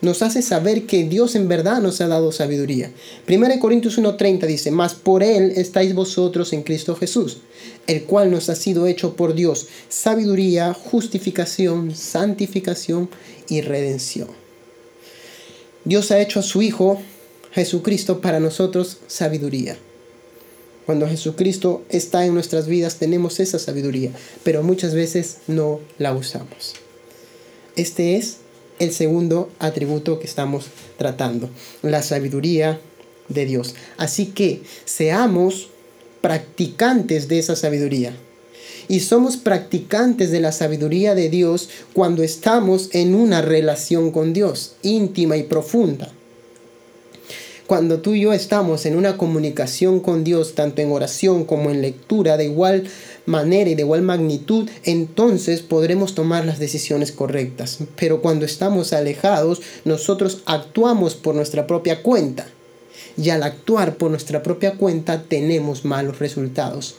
nos 0.00 0.22
hace 0.22 0.42
saber 0.42 0.86
que 0.86 1.04
Dios 1.04 1.34
en 1.34 1.48
verdad 1.48 1.80
nos 1.80 2.00
ha 2.00 2.08
dado 2.08 2.32
sabiduría. 2.32 2.92
1 3.28 3.60
Corintios 3.60 3.98
1.30 3.98 4.46
dice, 4.46 4.70
mas 4.70 4.94
por 4.94 5.22
Él 5.22 5.52
estáis 5.56 5.94
vosotros 5.94 6.52
en 6.52 6.62
Cristo 6.62 6.96
Jesús, 6.96 7.38
el 7.86 8.04
cual 8.04 8.30
nos 8.30 8.48
ha 8.48 8.56
sido 8.56 8.86
hecho 8.86 9.16
por 9.16 9.34
Dios 9.34 9.68
sabiduría, 9.88 10.74
justificación, 10.74 11.94
santificación 11.94 13.08
y 13.48 13.60
redención. 13.60 14.28
Dios 15.84 16.10
ha 16.10 16.20
hecho 16.20 16.40
a 16.40 16.42
su 16.42 16.62
Hijo 16.62 17.00
Jesucristo 17.52 18.20
para 18.20 18.40
nosotros 18.40 18.98
sabiduría. 19.06 19.78
Cuando 20.84 21.08
Jesucristo 21.08 21.82
está 21.88 22.24
en 22.26 22.34
nuestras 22.34 22.68
vidas 22.68 22.96
tenemos 22.96 23.40
esa 23.40 23.58
sabiduría, 23.58 24.12
pero 24.44 24.62
muchas 24.62 24.94
veces 24.94 25.38
no 25.46 25.80
la 25.98 26.12
usamos. 26.12 26.74
Este 27.76 28.16
es 28.16 28.38
el 28.78 28.92
segundo 28.92 29.50
atributo 29.58 30.18
que 30.18 30.26
estamos 30.26 30.66
tratando, 30.98 31.50
la 31.82 32.02
sabiduría 32.02 32.80
de 33.28 33.46
Dios. 33.46 33.74
Así 33.96 34.26
que 34.26 34.62
seamos 34.84 35.68
practicantes 36.20 37.28
de 37.28 37.38
esa 37.38 37.56
sabiduría. 37.56 38.16
Y 38.88 39.00
somos 39.00 39.36
practicantes 39.36 40.30
de 40.30 40.40
la 40.40 40.52
sabiduría 40.52 41.14
de 41.14 41.28
Dios 41.28 41.68
cuando 41.92 42.22
estamos 42.22 42.88
en 42.92 43.14
una 43.14 43.42
relación 43.42 44.12
con 44.12 44.32
Dios, 44.32 44.76
íntima 44.82 45.36
y 45.36 45.42
profunda. 45.42 46.12
Cuando 47.66 47.98
tú 47.98 48.14
y 48.14 48.20
yo 48.20 48.32
estamos 48.32 48.86
en 48.86 48.96
una 48.96 49.16
comunicación 49.16 49.98
con 49.98 50.22
Dios, 50.22 50.54
tanto 50.54 50.82
en 50.82 50.92
oración 50.92 51.44
como 51.44 51.70
en 51.70 51.82
lectura, 51.82 52.36
de 52.36 52.44
igual 52.44 52.84
manera 53.26 53.70
y 53.70 53.74
de 53.74 53.82
igual 53.82 54.02
magnitud, 54.02 54.68
entonces 54.84 55.60
podremos 55.60 56.14
tomar 56.14 56.44
las 56.44 56.58
decisiones 56.58 57.12
correctas. 57.12 57.78
Pero 57.96 58.22
cuando 58.22 58.44
estamos 58.44 58.92
alejados, 58.92 59.60
nosotros 59.84 60.42
actuamos 60.46 61.14
por 61.14 61.34
nuestra 61.34 61.66
propia 61.66 62.02
cuenta. 62.02 62.48
y 63.18 63.30
al 63.30 63.42
actuar 63.42 63.96
por 63.96 64.10
nuestra 64.10 64.42
propia 64.42 64.74
cuenta 64.74 65.22
tenemos 65.22 65.84
malos 65.84 66.18
resultados. 66.18 66.96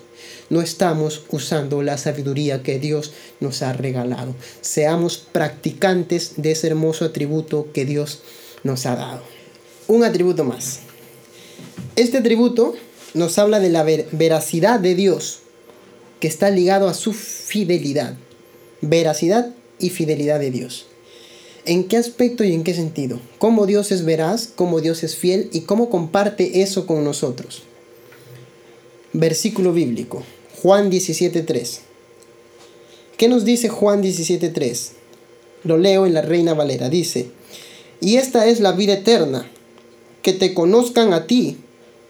No 0.50 0.62
estamos 0.62 1.24
usando 1.30 1.84
la 1.84 1.98
sabiduría 1.98 2.64
que 2.64 2.80
Dios 2.80 3.12
nos 3.40 3.62
ha 3.62 3.74
regalado. 3.74 4.34
Seamos 4.62 5.18
practicantes 5.18 6.34
de 6.38 6.52
ese 6.52 6.68
hermoso 6.68 7.06
atributo 7.06 7.68
que 7.74 7.86
Dios 7.86 8.22
nos 8.64 8.86
ha 8.86 8.96
dado. 8.96 9.22
Un 9.88 10.04
atributo 10.04 10.44
más. 10.44 10.80
Este 11.96 12.18
atributo 12.18 12.76
nos 13.14 13.38
habla 13.38 13.60
de 13.60 13.70
la 13.70 13.84
veracidad 13.84 14.80
de 14.80 14.96
Dios, 14.96 15.42
que 16.20 16.28
está 16.28 16.50
ligado 16.50 16.88
a 16.88 16.94
su 16.94 17.14
fidelidad. 17.14 18.16
Veracidad 18.82 19.54
y 19.80 19.90
fidelidad 19.90 20.40
de 20.40 20.52
Dios. 20.52 20.86
¿En 21.66 21.88
qué 21.88 21.98
aspecto 21.98 22.44
y 22.44 22.54
en 22.54 22.64
qué 22.64 22.74
sentido? 22.74 23.20
¿Cómo 23.40 23.66
Dios 23.66 23.92
es 23.92 24.06
veraz? 24.06 24.48
¿Cómo 24.56 24.80
Dios 24.80 25.04
es 25.04 25.16
fiel? 25.16 25.50
¿Y 25.52 25.62
cómo 25.62 25.90
comparte 25.90 26.62
eso 26.62 26.88
con 26.88 27.04
nosotros? 27.04 27.64
Versículo 29.14 29.74
bíblico. 29.74 30.24
Juan 30.62 30.90
17.3. 30.90 31.80
¿Qué 33.18 33.28
nos 33.28 33.46
dice 33.46 33.68
Juan 33.68 34.02
17.3? 34.02 34.92
Lo 35.64 35.78
leo 35.78 36.06
en 36.06 36.14
la 36.14 36.22
Reina 36.22 36.54
Valera. 36.54 36.90
Dice, 36.90 37.32
y 38.00 38.18
esta 38.18 38.48
es 38.48 38.60
la 38.60 38.72
vida 38.72 38.94
eterna, 38.94 39.50
que 40.22 40.34
te 40.34 40.54
conozcan 40.54 41.14
a 41.14 41.28
ti, 41.28 41.58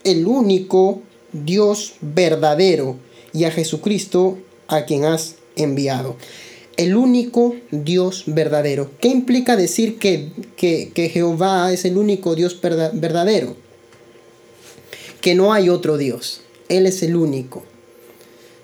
el 0.04 0.26
único 0.26 1.00
Dios 1.32 1.94
verdadero, 2.00 2.96
y 3.38 3.44
a 3.44 3.50
Jesucristo 3.50 4.38
a 4.66 4.84
quien 4.84 5.04
has 5.04 5.36
enviado 5.56 6.16
el 6.78 6.94
único 6.96 7.56
Dios 7.72 8.22
verdadero. 8.26 8.92
¿Qué 9.00 9.08
implica 9.08 9.56
decir 9.56 9.98
que, 9.98 10.30
que, 10.56 11.08
Jehová 11.12 11.72
es 11.72 11.84
el 11.84 11.98
único 11.98 12.36
Dios 12.36 12.58
verdadero? 12.60 13.56
Que 15.20 15.34
no 15.34 15.52
hay 15.52 15.68
otro 15.68 15.98
Dios. 15.98 16.40
Él 16.68 16.86
es 16.86 17.02
el 17.02 17.16
único. 17.16 17.64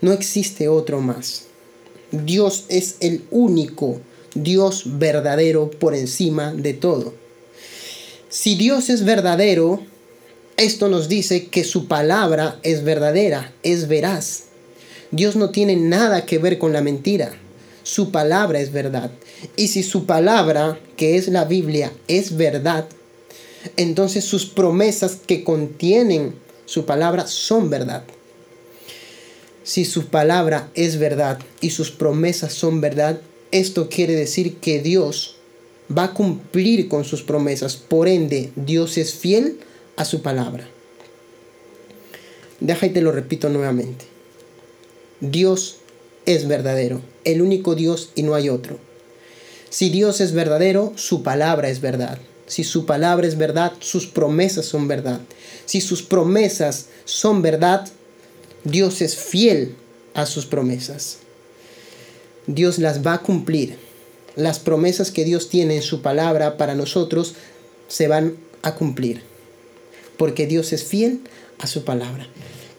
No 0.00 0.12
existe 0.12 0.68
otro 0.68 1.00
más. 1.00 1.46
Dios 2.12 2.66
es 2.68 2.98
el 3.00 3.24
único 3.32 4.00
Dios 4.36 4.84
verdadero 4.86 5.68
por 5.70 5.96
encima 5.96 6.54
de 6.54 6.72
todo. 6.72 7.14
Si 8.28 8.54
Dios 8.54 8.90
es 8.90 9.04
verdadero, 9.04 9.80
esto 10.56 10.88
nos 10.88 11.08
dice 11.08 11.48
que 11.48 11.64
su 11.64 11.88
palabra 11.88 12.60
es 12.62 12.84
verdadera, 12.84 13.52
es 13.64 13.88
veraz. 13.88 14.43
Dios 15.14 15.36
no 15.36 15.50
tiene 15.50 15.76
nada 15.76 16.26
que 16.26 16.38
ver 16.38 16.58
con 16.58 16.72
la 16.72 16.80
mentira 16.80 17.34
su 17.84 18.10
palabra 18.10 18.60
es 18.60 18.72
verdad. 18.72 19.10
Y 19.56 19.68
si 19.68 19.84
su 19.84 20.06
palabra, 20.06 20.80
que 20.96 21.16
es 21.16 21.28
la 21.28 21.44
Biblia, 21.44 21.92
es 22.08 22.36
verdad, 22.36 22.86
entonces 23.76 24.24
sus 24.24 24.46
promesas 24.46 25.18
que 25.26 25.44
contienen 25.44 26.34
su 26.64 26.86
palabra 26.86 27.26
son 27.26 27.70
verdad. 27.70 28.02
Si 29.62 29.84
su 29.84 30.06
palabra 30.06 30.70
es 30.74 30.98
verdad 30.98 31.38
y 31.60 31.70
sus 31.70 31.90
promesas 31.90 32.54
son 32.54 32.80
verdad, 32.80 33.20
esto 33.50 33.88
quiere 33.88 34.14
decir 34.14 34.56
que 34.56 34.80
Dios 34.80 35.36
va 35.96 36.04
a 36.04 36.14
cumplir 36.14 36.88
con 36.88 37.04
sus 37.04 37.22
promesas. 37.22 37.76
Por 37.76 38.08
ende, 38.08 38.50
Dios 38.56 38.96
es 38.96 39.14
fiel 39.14 39.58
a 39.96 40.06
su 40.06 40.22
palabra. 40.22 40.68
Deja 42.60 42.86
y 42.86 42.90
te 42.90 43.02
lo 43.02 43.12
repito 43.12 43.50
nuevamente. 43.50 44.13
Dios 45.20 45.76
es 46.26 46.48
verdadero, 46.48 47.02
el 47.24 47.42
único 47.42 47.74
Dios 47.74 48.10
y 48.14 48.22
no 48.22 48.34
hay 48.34 48.48
otro. 48.48 48.78
Si 49.70 49.90
Dios 49.90 50.20
es 50.20 50.32
verdadero, 50.32 50.92
su 50.96 51.22
palabra 51.22 51.68
es 51.68 51.80
verdad. 51.80 52.18
Si 52.46 52.62
su 52.62 52.86
palabra 52.86 53.26
es 53.26 53.36
verdad, 53.36 53.72
sus 53.80 54.06
promesas 54.06 54.66
son 54.66 54.86
verdad. 54.86 55.20
Si 55.64 55.80
sus 55.80 56.02
promesas 56.02 56.86
son 57.04 57.42
verdad, 57.42 57.88
Dios 58.64 59.00
es 59.02 59.16
fiel 59.16 59.74
a 60.14 60.26
sus 60.26 60.46
promesas. 60.46 61.18
Dios 62.46 62.78
las 62.78 63.04
va 63.04 63.14
a 63.14 63.22
cumplir. 63.22 63.78
Las 64.36 64.58
promesas 64.58 65.10
que 65.10 65.24
Dios 65.24 65.48
tiene 65.48 65.76
en 65.76 65.82
su 65.82 66.02
palabra 66.02 66.56
para 66.56 66.74
nosotros 66.74 67.34
se 67.88 68.08
van 68.08 68.36
a 68.62 68.74
cumplir. 68.74 69.22
Porque 70.16 70.46
Dios 70.46 70.72
es 70.72 70.84
fiel 70.84 71.20
a 71.58 71.66
su 71.66 71.84
palabra. 71.84 72.26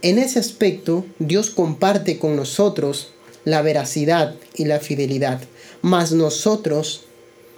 En 0.05 0.19
ese 0.19 0.37
aspecto, 0.37 1.03
Dios 1.17 1.49
comparte 1.49 2.19
con 2.19 2.35
nosotros 2.35 3.07
la 3.43 3.63
veracidad 3.63 4.35
y 4.53 4.65
la 4.65 4.79
fidelidad. 4.79 5.41
Mas 5.81 6.11
nosotros 6.11 7.05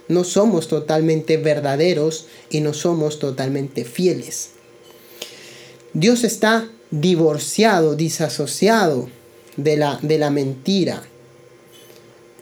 no 0.08 0.24
somos 0.24 0.66
totalmente 0.66 1.36
verdaderos 1.36 2.24
y 2.48 2.62
no 2.62 2.72
somos 2.72 3.18
totalmente 3.18 3.84
fieles. 3.84 4.52
Dios 5.92 6.24
está 6.24 6.70
divorciado, 6.90 7.96
disasociado 7.96 9.10
de 9.58 9.76
la, 9.76 9.98
de 10.00 10.16
la 10.16 10.30
mentira 10.30 11.02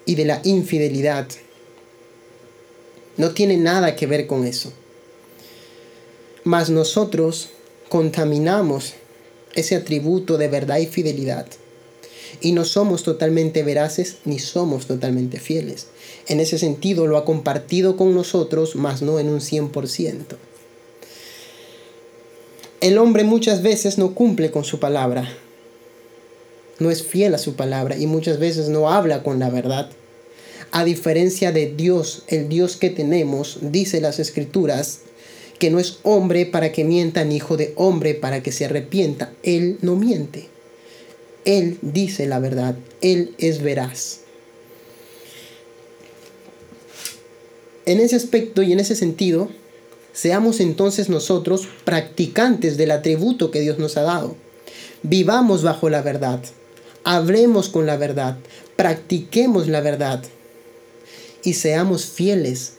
y 0.05 0.15
de 0.15 0.25
la 0.25 0.41
infidelidad. 0.45 1.27
No 3.17 3.33
tiene 3.33 3.57
nada 3.57 3.97
que 3.97 4.07
ver 4.07 4.29
con 4.29 4.47
eso. 4.47 4.73
Mas 6.45 6.71
nosotros 6.71 7.49
contaminamos 7.89 8.95
ese 9.57 9.75
atributo 9.75 10.39
de 10.39 10.49
verdad 10.49 10.79
y 10.79 10.87
fidelidad 10.87 11.47
y 12.41 12.53
no 12.53 12.65
somos 12.65 13.03
totalmente 13.03 13.63
veraces 13.63 14.19
ni 14.25 14.39
somos 14.39 14.87
totalmente 14.87 15.41
fieles. 15.41 15.87
En 16.29 16.41
ese 16.41 16.59
sentido 16.59 17.07
lo 17.07 17.17
ha 17.17 17.25
compartido 17.25 17.97
con 17.97 18.15
nosotros, 18.15 18.77
mas 18.77 19.03
no 19.03 19.19
en 19.19 19.29
un 19.29 19.41
100%. 19.41 20.37
El 22.81 22.99
hombre 22.99 23.25
muchas 23.25 23.63
veces 23.63 23.99
no 23.99 24.15
cumple 24.15 24.51
con 24.51 24.65
su 24.65 24.79
palabra, 24.79 25.29
no 26.79 26.91
es 26.91 27.03
fiel 27.03 27.35
a 27.35 27.39
su 27.39 27.55
palabra 27.55 27.97
y 27.97 28.07
muchas 28.07 28.39
veces 28.39 28.69
no 28.69 28.91
habla 28.91 29.23
con 29.23 29.39
la 29.39 29.49
verdad. 29.49 29.91
A 30.73 30.85
diferencia 30.85 31.53
de 31.53 31.73
Dios, 31.75 32.25
el 32.27 32.49
Dios 32.49 32.77
que 32.77 32.91
tenemos, 32.91 33.59
dice 33.63 34.01
las 34.01 34.19
escrituras, 34.19 35.01
que 35.59 35.71
no 35.71 35.79
es 35.79 35.99
hombre 36.03 36.47
para 36.47 36.73
que 36.73 36.85
mienta, 36.85 37.25
ni 37.25 37.37
hijo 37.37 37.57
de 37.57 37.73
hombre 37.77 38.15
para 38.15 38.43
que 38.43 38.53
se 38.53 38.65
arrepienta. 38.65 39.33
Él 39.43 39.79
no 39.81 39.97
miente. 39.97 40.49
Él 41.45 41.79
dice 41.81 42.27
la 42.27 42.41
verdad, 42.41 42.77
Él 43.01 43.35
es 43.39 43.63
veraz. 43.63 44.21
En 47.87 48.01
ese 48.01 48.17
aspecto 48.17 48.63
y 48.63 48.73
en 48.73 48.81
ese 48.81 48.97
sentido, 48.97 49.49
seamos 50.13 50.59
entonces 50.59 51.09
nosotros 51.09 51.69
practicantes 51.85 52.77
del 52.77 52.91
atributo 52.91 53.53
que 53.53 53.61
Dios 53.61 53.79
nos 53.79 53.97
ha 53.97 54.03
dado. 54.03 54.37
Vivamos 55.03 55.63
bajo 55.63 55.89
la 55.89 56.03
verdad, 56.03 56.43
hablemos 57.05 57.69
con 57.69 57.87
la 57.87 57.97
verdad, 57.97 58.39
practiquemos 58.75 59.69
la 59.69 59.81
verdad 59.81 60.25
y 61.45 61.55
seamos 61.55 62.07
fieles 62.07 62.73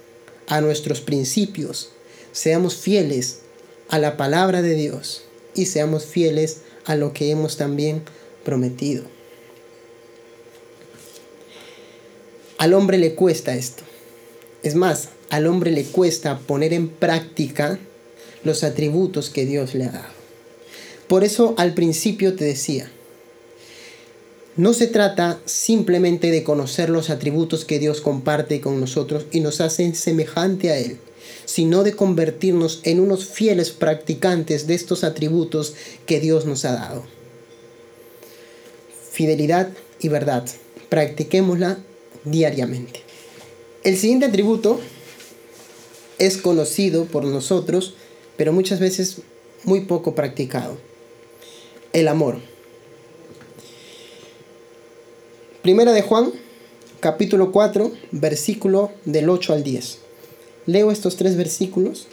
a 0.48 0.60
nuestros 0.60 1.00
principios, 1.00 1.92
seamos 2.38 2.76
fieles 2.76 3.40
a 3.90 3.98
la 3.98 4.16
palabra 4.16 4.62
de 4.62 4.76
Dios 4.76 5.24
y 5.56 5.66
seamos 5.66 6.06
fieles 6.06 6.58
a 6.86 6.96
lo 6.96 7.12
que 7.12 7.32
hemos 7.32 7.58
también 7.58 8.04
prometido. 8.46 9.06
Al 12.60 12.76
hombre 12.76 13.00
le 13.00 13.16
cuesta 13.16 13.56
esto. 13.56 13.84
Es 14.62 14.76
más, 14.76 15.10
al 15.32 15.48
hombre 15.48 15.72
le 15.72 15.84
cuesta 15.86 16.38
poner 16.38 16.74
en 16.74 16.90
práctica 16.90 17.80
los 18.44 18.64
atributos 18.64 19.32
que 19.32 19.48
Dios 19.48 19.74
le 19.74 19.86
ha 19.86 19.92
dado. 19.92 20.18
Por 21.08 21.24
eso 21.24 21.56
al 21.58 21.74
principio 21.74 22.36
te 22.36 22.46
decía, 22.46 22.92
no 24.58 24.74
se 24.74 24.86
trata 24.86 25.40
simplemente 25.46 26.30
de 26.30 26.44
conocer 26.44 26.90
los 26.90 27.10
atributos 27.10 27.66
que 27.66 27.80
Dios 27.80 28.00
comparte 28.00 28.62
con 28.62 28.80
nosotros 28.80 29.26
y 29.32 29.40
nos 29.40 29.60
hacen 29.60 29.96
semejante 29.96 30.70
a 30.70 30.78
Él, 30.78 31.00
sino 31.48 31.84
de 31.84 31.96
convertirnos 31.96 32.82
en 32.84 33.00
unos 33.00 33.26
fieles 33.26 33.72
practicantes 33.72 34.68
de 34.68 34.76
estos 34.76 35.04
atributos 35.04 35.74
que 36.06 36.20
Dios 36.20 36.46
nos 36.46 36.64
ha 36.66 36.74
dado 36.74 37.18
fidelidad 39.18 39.70
y 40.00 40.10
verdad. 40.10 40.46
Practiquémosla 40.90 41.80
diariamente. 42.24 43.02
El 43.84 43.98
siguiente 43.98 44.28
atributo 44.28 44.80
es 46.20 46.38
conocido 46.38 47.06
por 47.06 47.24
nosotros, 47.26 47.96
pero 48.38 48.54
muchas 48.54 48.80
veces 48.80 49.24
muy 49.64 49.82
poco 49.82 50.14
practicado. 50.14 50.78
El 51.94 52.08
amor. 52.08 52.38
Primera 55.64 55.94
de 55.94 56.04
Juan, 56.04 56.32
capítulo 57.00 57.52
4, 57.52 57.92
versículo 58.12 58.92
del 59.06 59.30
8 59.30 59.54
al 59.54 59.64
10. 59.64 59.98
Leo 60.68 60.92
estos 60.92 61.16
tres 61.16 61.38
versículos. 61.38 62.08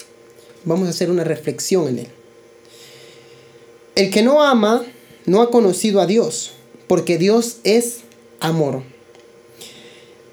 Vamos 0.64 0.86
a 0.86 0.90
hacer 0.90 1.10
una 1.10 1.24
reflexión 1.24 1.88
en 1.88 1.98
él. 1.98 2.08
El 3.96 4.10
que 4.10 4.22
no 4.22 4.42
ama 4.42 4.84
no 5.26 5.42
ha 5.42 5.50
conocido 5.50 6.00
a 6.00 6.06
Dios 6.06 6.52
porque 6.86 7.18
Dios 7.18 7.58
es 7.64 7.98
amor. 8.40 8.82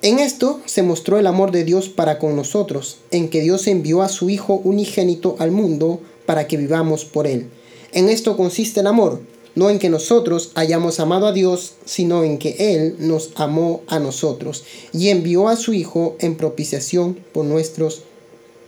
En 0.03 0.19
esto 0.19 0.61
se 0.65 0.83
mostró 0.83 1.17
el 1.17 1.27
amor 1.27 1.51
de 1.51 1.63
Dios 1.63 1.89
para 1.89 2.19
con 2.19 2.35
nosotros, 2.35 2.97
en 3.11 3.29
que 3.29 3.41
Dios 3.41 3.67
envió 3.67 4.01
a 4.01 4.09
su 4.09 4.29
Hijo 4.29 4.61
unigénito 4.63 5.35
al 5.39 5.51
mundo 5.51 5.99
para 6.25 6.47
que 6.47 6.57
vivamos 6.57 7.05
por 7.05 7.27
él. 7.27 7.49
En 7.91 8.09
esto 8.09 8.37
consiste 8.37 8.79
el 8.79 8.87
amor, 8.87 9.21
no 9.55 9.69
en 9.69 9.79
que 9.79 9.89
nosotros 9.89 10.51
hayamos 10.55 10.99
amado 10.99 11.27
a 11.27 11.33
Dios, 11.33 11.73
sino 11.85 12.23
en 12.23 12.37
que 12.37 12.75
Él 12.75 12.95
nos 12.99 13.31
amó 13.35 13.81
a 13.87 13.99
nosotros 13.99 14.63
y 14.93 15.09
envió 15.09 15.49
a 15.49 15.55
su 15.55 15.73
Hijo 15.73 16.15
en 16.19 16.35
propiciación 16.35 17.17
por 17.33 17.45
nuestros 17.45 18.03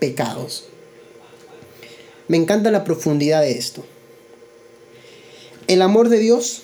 pecados. 0.04 0.66
Me 2.28 2.36
encanta 2.36 2.72
la 2.72 2.84
profundidad 2.84 3.42
de 3.42 3.52
esto. 3.54 3.86
El 5.68 5.82
amor 5.82 6.10
de 6.10 6.20
Dios 6.20 6.64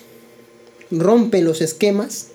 rompe 0.92 1.42
los 1.42 1.62
esquemas 1.62 2.32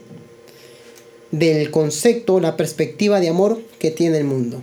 del 1.30 1.70
concepto, 1.70 2.40
la 2.40 2.56
perspectiva 2.56 3.20
de 3.20 3.28
amor 3.28 3.60
que 3.78 3.90
tiene 3.90 4.16
el 4.16 4.24
mundo. 4.24 4.62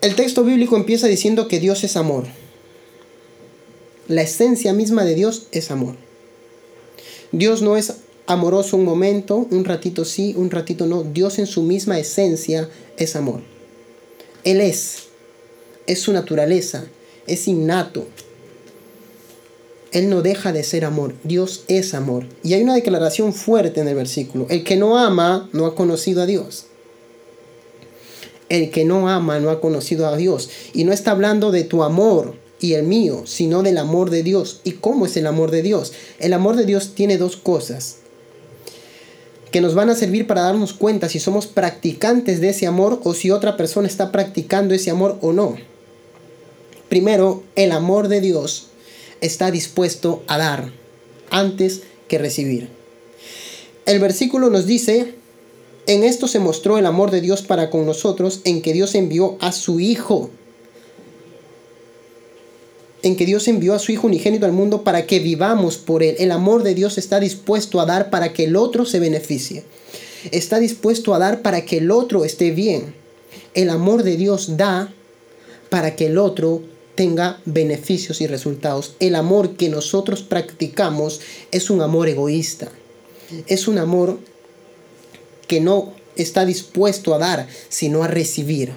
El 0.00 0.14
texto 0.14 0.42
bíblico 0.42 0.76
empieza 0.76 1.06
diciendo 1.06 1.46
que 1.46 1.60
Dios 1.60 1.84
es 1.84 1.98
amor. 1.98 2.24
La 4.08 4.22
esencia 4.22 4.72
misma 4.72 5.04
de 5.04 5.14
Dios 5.14 5.46
es 5.52 5.70
amor. 5.70 5.96
Dios 7.32 7.60
no 7.60 7.76
es 7.76 7.96
amoroso 8.26 8.76
un 8.76 8.84
momento, 8.84 9.46
un 9.50 9.64
ratito 9.64 10.04
sí, 10.04 10.34
un 10.38 10.50
ratito 10.50 10.86
no. 10.86 11.02
Dios 11.02 11.38
en 11.38 11.46
su 11.46 11.62
misma 11.62 11.98
esencia 11.98 12.70
es 13.00 13.16
amor. 13.16 13.40
Él 14.44 14.60
es, 14.60 15.08
es 15.86 16.00
su 16.00 16.12
naturaleza, 16.12 16.84
es 17.26 17.48
innato. 17.48 18.06
Él 19.92 20.08
no 20.08 20.22
deja 20.22 20.52
de 20.52 20.62
ser 20.62 20.84
amor, 20.84 21.14
Dios 21.24 21.64
es 21.66 21.94
amor. 21.94 22.26
Y 22.42 22.54
hay 22.54 22.62
una 22.62 22.74
declaración 22.74 23.32
fuerte 23.32 23.80
en 23.80 23.88
el 23.88 23.96
versículo. 23.96 24.46
El 24.48 24.62
que 24.62 24.76
no 24.76 24.98
ama 24.98 25.48
no 25.52 25.66
ha 25.66 25.74
conocido 25.74 26.22
a 26.22 26.26
Dios. 26.26 26.66
El 28.48 28.70
que 28.70 28.84
no 28.84 29.08
ama 29.08 29.40
no 29.40 29.50
ha 29.50 29.60
conocido 29.60 30.06
a 30.06 30.16
Dios. 30.16 30.50
Y 30.72 30.84
no 30.84 30.92
está 30.92 31.10
hablando 31.10 31.50
de 31.50 31.64
tu 31.64 31.82
amor 31.82 32.36
y 32.60 32.74
el 32.74 32.84
mío, 32.84 33.22
sino 33.26 33.62
del 33.62 33.78
amor 33.78 34.10
de 34.10 34.22
Dios. 34.22 34.60
¿Y 34.62 34.72
cómo 34.72 35.06
es 35.06 35.16
el 35.16 35.26
amor 35.26 35.50
de 35.50 35.62
Dios? 35.62 35.92
El 36.18 36.34
amor 36.34 36.56
de 36.56 36.66
Dios 36.66 36.94
tiene 36.94 37.18
dos 37.18 37.36
cosas 37.36 37.96
que 39.50 39.60
nos 39.60 39.74
van 39.74 39.90
a 39.90 39.94
servir 39.94 40.26
para 40.26 40.42
darnos 40.42 40.72
cuenta 40.72 41.08
si 41.08 41.18
somos 41.18 41.46
practicantes 41.46 42.40
de 42.40 42.50
ese 42.50 42.66
amor 42.66 43.00
o 43.04 43.14
si 43.14 43.30
otra 43.30 43.56
persona 43.56 43.88
está 43.88 44.12
practicando 44.12 44.74
ese 44.74 44.90
amor 44.90 45.18
o 45.20 45.32
no. 45.32 45.56
Primero, 46.88 47.42
el 47.56 47.72
amor 47.72 48.08
de 48.08 48.20
Dios 48.20 48.68
está 49.20 49.50
dispuesto 49.50 50.22
a 50.26 50.38
dar 50.38 50.72
antes 51.30 51.82
que 52.08 52.18
recibir. 52.18 52.68
El 53.86 54.00
versículo 54.00 54.50
nos 54.50 54.66
dice, 54.66 55.14
en 55.86 56.04
esto 56.04 56.28
se 56.28 56.38
mostró 56.38 56.78
el 56.78 56.86
amor 56.86 57.10
de 57.10 57.20
Dios 57.20 57.42
para 57.42 57.70
con 57.70 57.86
nosotros, 57.86 58.40
en 58.44 58.62
que 58.62 58.72
Dios 58.72 58.94
envió 58.94 59.36
a 59.40 59.52
su 59.52 59.80
Hijo 59.80 60.30
en 63.02 63.16
que 63.16 63.26
Dios 63.26 63.48
envió 63.48 63.74
a 63.74 63.78
su 63.78 63.92
Hijo 63.92 64.06
unigénito 64.06 64.46
al 64.46 64.52
mundo 64.52 64.82
para 64.84 65.06
que 65.06 65.20
vivamos 65.20 65.78
por 65.78 66.02
Él. 66.02 66.16
El 66.18 66.32
amor 66.32 66.62
de 66.62 66.74
Dios 66.74 66.98
está 66.98 67.20
dispuesto 67.20 67.80
a 67.80 67.86
dar 67.86 68.10
para 68.10 68.32
que 68.32 68.44
el 68.44 68.56
otro 68.56 68.84
se 68.84 69.00
beneficie. 69.00 69.64
Está 70.30 70.58
dispuesto 70.58 71.14
a 71.14 71.18
dar 71.18 71.42
para 71.42 71.64
que 71.64 71.78
el 71.78 71.90
otro 71.90 72.24
esté 72.24 72.50
bien. 72.50 72.94
El 73.54 73.70
amor 73.70 74.02
de 74.02 74.16
Dios 74.16 74.56
da 74.56 74.92
para 75.70 75.96
que 75.96 76.06
el 76.06 76.18
otro 76.18 76.62
tenga 76.94 77.40
beneficios 77.46 78.20
y 78.20 78.26
resultados. 78.26 78.94
El 79.00 79.14
amor 79.14 79.56
que 79.56 79.68
nosotros 79.70 80.22
practicamos 80.22 81.20
es 81.50 81.70
un 81.70 81.80
amor 81.80 82.08
egoísta. 82.08 82.70
Es 83.46 83.68
un 83.68 83.78
amor 83.78 84.18
que 85.46 85.60
no 85.60 85.94
está 86.16 86.44
dispuesto 86.44 87.14
a 87.14 87.18
dar, 87.18 87.48
sino 87.68 88.04
a 88.04 88.08
recibir. 88.08 88.72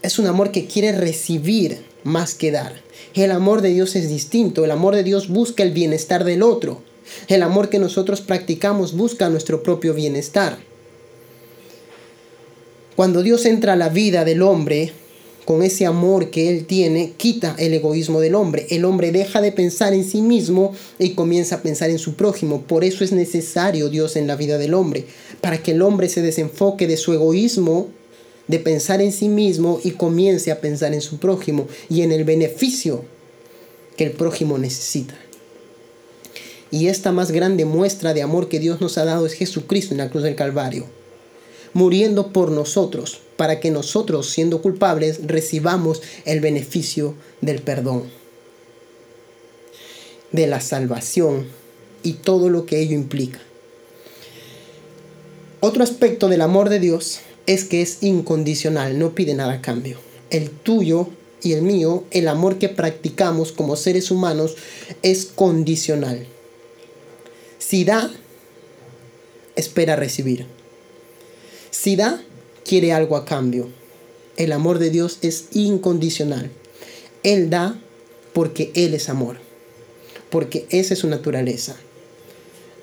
Es 0.00 0.18
un 0.18 0.26
amor 0.26 0.50
que 0.50 0.66
quiere 0.66 0.92
recibir 0.92 1.91
más 2.04 2.34
que 2.34 2.50
dar. 2.50 2.74
El 3.14 3.30
amor 3.30 3.62
de 3.62 3.70
Dios 3.70 3.96
es 3.96 4.08
distinto. 4.08 4.64
El 4.64 4.70
amor 4.70 4.94
de 4.94 5.04
Dios 5.04 5.28
busca 5.28 5.62
el 5.62 5.72
bienestar 5.72 6.24
del 6.24 6.42
otro. 6.42 6.82
El 7.28 7.42
amor 7.42 7.68
que 7.68 7.78
nosotros 7.78 8.20
practicamos 8.20 8.94
busca 8.96 9.28
nuestro 9.28 9.62
propio 9.62 9.94
bienestar. 9.94 10.58
Cuando 12.96 13.22
Dios 13.22 13.46
entra 13.46 13.72
a 13.72 13.76
la 13.76 13.88
vida 13.88 14.24
del 14.24 14.42
hombre, 14.42 14.92
con 15.44 15.62
ese 15.62 15.86
amor 15.86 16.30
que 16.30 16.48
Él 16.48 16.66
tiene, 16.66 17.14
quita 17.16 17.56
el 17.58 17.74
egoísmo 17.74 18.20
del 18.20 18.34
hombre. 18.34 18.66
El 18.70 18.84
hombre 18.84 19.10
deja 19.10 19.40
de 19.40 19.52
pensar 19.52 19.92
en 19.92 20.04
sí 20.04 20.22
mismo 20.22 20.72
y 20.98 21.10
comienza 21.10 21.56
a 21.56 21.62
pensar 21.62 21.90
en 21.90 21.98
su 21.98 22.14
prójimo. 22.14 22.62
Por 22.62 22.84
eso 22.84 23.02
es 23.02 23.12
necesario 23.12 23.88
Dios 23.88 24.16
en 24.16 24.26
la 24.26 24.36
vida 24.36 24.58
del 24.58 24.74
hombre, 24.74 25.04
para 25.40 25.62
que 25.62 25.72
el 25.72 25.82
hombre 25.82 26.08
se 26.08 26.22
desenfoque 26.22 26.86
de 26.86 26.96
su 26.96 27.12
egoísmo 27.12 27.88
de 28.52 28.58
pensar 28.58 29.00
en 29.00 29.12
sí 29.12 29.30
mismo 29.30 29.80
y 29.82 29.92
comience 29.92 30.52
a 30.52 30.60
pensar 30.60 30.92
en 30.92 31.00
su 31.00 31.16
prójimo 31.16 31.68
y 31.88 32.02
en 32.02 32.12
el 32.12 32.24
beneficio 32.24 33.02
que 33.96 34.04
el 34.04 34.10
prójimo 34.10 34.58
necesita. 34.58 35.14
Y 36.70 36.88
esta 36.88 37.12
más 37.12 37.30
grande 37.30 37.64
muestra 37.64 38.12
de 38.12 38.20
amor 38.20 38.50
que 38.50 38.60
Dios 38.60 38.82
nos 38.82 38.98
ha 38.98 39.06
dado 39.06 39.24
es 39.24 39.32
Jesucristo 39.32 39.94
en 39.94 39.98
la 39.98 40.10
cruz 40.10 40.22
del 40.22 40.36
Calvario, 40.36 40.84
muriendo 41.72 42.30
por 42.30 42.50
nosotros, 42.50 43.22
para 43.38 43.58
que 43.58 43.70
nosotros, 43.70 44.28
siendo 44.28 44.60
culpables, 44.60 45.26
recibamos 45.26 46.02
el 46.26 46.40
beneficio 46.40 47.14
del 47.40 47.62
perdón, 47.62 48.02
de 50.30 50.46
la 50.46 50.60
salvación 50.60 51.46
y 52.02 52.12
todo 52.12 52.50
lo 52.50 52.66
que 52.66 52.80
ello 52.80 52.96
implica. 52.96 53.40
Otro 55.60 55.82
aspecto 55.82 56.28
del 56.28 56.42
amor 56.42 56.68
de 56.68 56.80
Dios 56.80 57.20
es 57.46 57.64
que 57.64 57.82
es 57.82 57.98
incondicional, 58.02 58.98
no 58.98 59.14
pide 59.14 59.34
nada 59.34 59.54
a 59.54 59.62
cambio. 59.62 59.98
El 60.30 60.50
tuyo 60.50 61.08
y 61.42 61.52
el 61.52 61.62
mío, 61.62 62.04
el 62.10 62.28
amor 62.28 62.58
que 62.58 62.68
practicamos 62.68 63.52
como 63.52 63.76
seres 63.76 64.10
humanos 64.10 64.56
es 65.02 65.26
condicional. 65.26 66.26
Si 67.58 67.84
da, 67.84 68.10
espera 69.56 69.96
recibir. 69.96 70.46
Si 71.70 71.96
da, 71.96 72.22
quiere 72.64 72.92
algo 72.92 73.16
a 73.16 73.24
cambio. 73.24 73.68
El 74.36 74.52
amor 74.52 74.78
de 74.78 74.90
Dios 74.90 75.18
es 75.22 75.46
incondicional. 75.52 76.50
Él 77.22 77.50
da 77.50 77.78
porque 78.32 78.72
Él 78.74 78.94
es 78.94 79.08
amor, 79.08 79.38
porque 80.30 80.66
esa 80.70 80.94
es 80.94 81.00
su 81.00 81.08
naturaleza. 81.08 81.76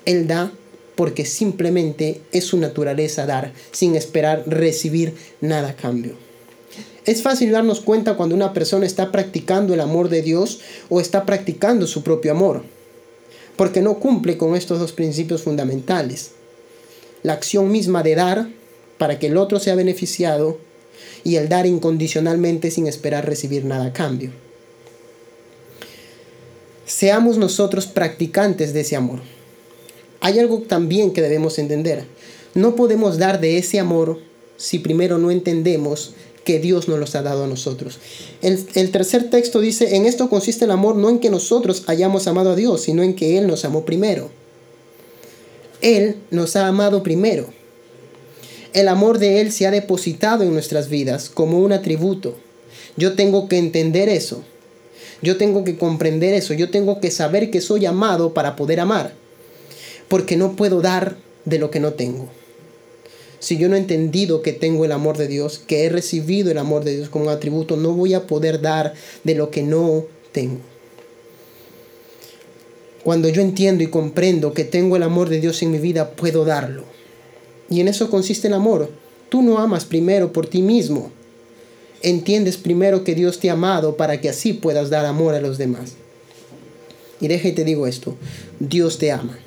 Él 0.04 0.26
da 0.26 0.52
porque 1.00 1.24
simplemente 1.24 2.20
es 2.30 2.44
su 2.44 2.58
naturaleza 2.58 3.24
dar, 3.24 3.54
sin 3.72 3.96
esperar 3.96 4.42
recibir 4.46 5.14
nada 5.40 5.70
a 5.70 5.74
cambio. 5.74 6.12
Es 7.06 7.22
fácil 7.22 7.52
darnos 7.52 7.80
cuenta 7.80 8.18
cuando 8.18 8.34
una 8.34 8.52
persona 8.52 8.84
está 8.84 9.10
practicando 9.10 9.72
el 9.72 9.80
amor 9.80 10.10
de 10.10 10.20
Dios 10.20 10.60
o 10.90 11.00
está 11.00 11.24
practicando 11.24 11.86
su 11.86 12.02
propio 12.02 12.32
amor, 12.32 12.64
porque 13.56 13.80
no 13.80 13.98
cumple 13.98 14.36
con 14.36 14.54
estos 14.54 14.78
dos 14.78 14.92
principios 14.92 15.40
fundamentales. 15.40 16.32
La 17.22 17.32
acción 17.32 17.72
misma 17.72 18.02
de 18.02 18.16
dar 18.16 18.48
para 18.98 19.18
que 19.18 19.28
el 19.28 19.38
otro 19.38 19.58
sea 19.58 19.76
beneficiado 19.76 20.58
y 21.24 21.36
el 21.36 21.48
dar 21.48 21.64
incondicionalmente 21.64 22.70
sin 22.70 22.86
esperar 22.86 23.24
recibir 23.24 23.64
nada 23.64 23.86
a 23.86 23.92
cambio. 23.94 24.32
Seamos 26.84 27.38
nosotros 27.38 27.86
practicantes 27.86 28.74
de 28.74 28.80
ese 28.80 28.96
amor 28.96 29.20
hay 30.20 30.38
algo 30.38 30.60
también 30.60 31.12
que 31.12 31.22
debemos 31.22 31.58
entender. 31.58 32.04
No 32.54 32.76
podemos 32.76 33.18
dar 33.18 33.40
de 33.40 33.58
ese 33.58 33.78
amor 33.78 34.18
si 34.56 34.78
primero 34.78 35.18
no 35.18 35.30
entendemos 35.30 36.12
que 36.44 36.58
Dios 36.58 36.88
nos 36.88 36.98
los 36.98 37.14
ha 37.14 37.22
dado 37.22 37.44
a 37.44 37.46
nosotros. 37.46 37.98
El, 38.42 38.66
el, 38.74 38.90
tercer 38.90 39.30
texto 39.30 39.60
dice, 39.60 39.96
en 39.96 40.06
esto 40.06 40.28
consiste 40.28 40.64
el 40.64 40.70
amor 40.70 40.96
no 40.96 41.08
en 41.08 41.18
que 41.18 41.30
nosotros 41.30 41.84
hayamos 41.86 42.26
amado 42.26 42.50
a 42.50 42.56
Dios, 42.56 42.82
sino 42.82 43.02
en 43.02 43.14
que 43.14 43.38
Él 43.38 43.46
nos 43.46 43.64
amó 43.64 43.84
primero. 43.84 44.30
Él 45.80 46.16
nos 46.30 46.56
ha 46.56 46.66
amado 46.66 47.02
primero. 47.02 47.46
El 48.72 48.88
amor 48.88 49.18
de 49.18 49.40
Él 49.40 49.52
se 49.52 49.66
ha 49.66 49.70
depositado 49.70 50.44
en 50.44 50.52
nuestras 50.52 50.88
vidas 50.88 51.30
como 51.30 51.60
un 51.60 51.72
atributo. 51.72 52.36
Yo 52.96 53.14
tengo 53.14 53.48
que 53.48 53.58
entender 53.58 54.08
eso. 54.08 54.42
Yo 55.22 55.36
tengo 55.36 55.64
que 55.64 55.76
comprender 55.76 56.34
eso. 56.34 56.54
Yo 56.54 56.70
tengo 56.70 57.00
que 57.00 57.10
saber 57.10 57.50
que 57.50 57.60
soy 57.60 57.86
amado 57.86 58.34
para 58.34 58.56
poder 58.56 58.80
amar 58.80 59.14
porque 60.10 60.36
no 60.36 60.56
puedo 60.56 60.82
dar 60.82 61.16
de 61.44 61.60
lo 61.60 61.70
que 61.70 61.78
no 61.78 61.92
tengo. 61.94 62.28
Si 63.38 63.56
yo 63.56 63.68
no 63.68 63.76
he 63.76 63.78
entendido 63.78 64.42
que 64.42 64.52
tengo 64.52 64.84
el 64.84 64.92
amor 64.92 65.16
de 65.16 65.28
Dios, 65.28 65.60
que 65.64 65.84
he 65.84 65.88
recibido 65.88 66.50
el 66.50 66.58
amor 66.58 66.84
de 66.84 66.96
Dios 66.96 67.08
como 67.08 67.26
un 67.26 67.30
atributo, 67.30 67.76
no 67.76 67.92
voy 67.92 68.12
a 68.12 68.26
poder 68.26 68.60
dar 68.60 68.92
de 69.22 69.36
lo 69.36 69.50
que 69.50 69.62
no 69.62 70.04
tengo. 70.32 70.58
Cuando 73.04 73.28
yo 73.28 73.40
entiendo 73.40 73.84
y 73.84 73.86
comprendo 73.86 74.52
que 74.52 74.64
tengo 74.64 74.96
el 74.96 75.04
amor 75.04 75.28
de 75.28 75.40
Dios 75.40 75.62
en 75.62 75.70
mi 75.70 75.78
vida, 75.78 76.10
puedo 76.10 76.44
darlo. 76.44 76.84
Y 77.70 77.80
en 77.80 77.86
eso 77.86 78.10
consiste 78.10 78.48
el 78.48 78.54
amor. 78.54 78.90
Tú 79.28 79.42
no 79.42 79.58
amas 79.58 79.84
primero 79.84 80.32
por 80.32 80.48
ti 80.48 80.60
mismo. 80.60 81.12
Entiendes 82.02 82.56
primero 82.56 83.04
que 83.04 83.14
Dios 83.14 83.38
te 83.38 83.48
ha 83.48 83.52
amado 83.52 83.96
para 83.96 84.20
que 84.20 84.28
así 84.28 84.54
puedas 84.54 84.90
dar 84.90 85.06
amor 85.06 85.34
a 85.36 85.40
los 85.40 85.56
demás. 85.56 85.94
Y 87.20 87.28
deja 87.28 87.46
y 87.46 87.52
te 87.52 87.64
digo 87.64 87.86
esto, 87.86 88.16
Dios 88.58 88.98
te 88.98 89.12
ama. 89.12 89.38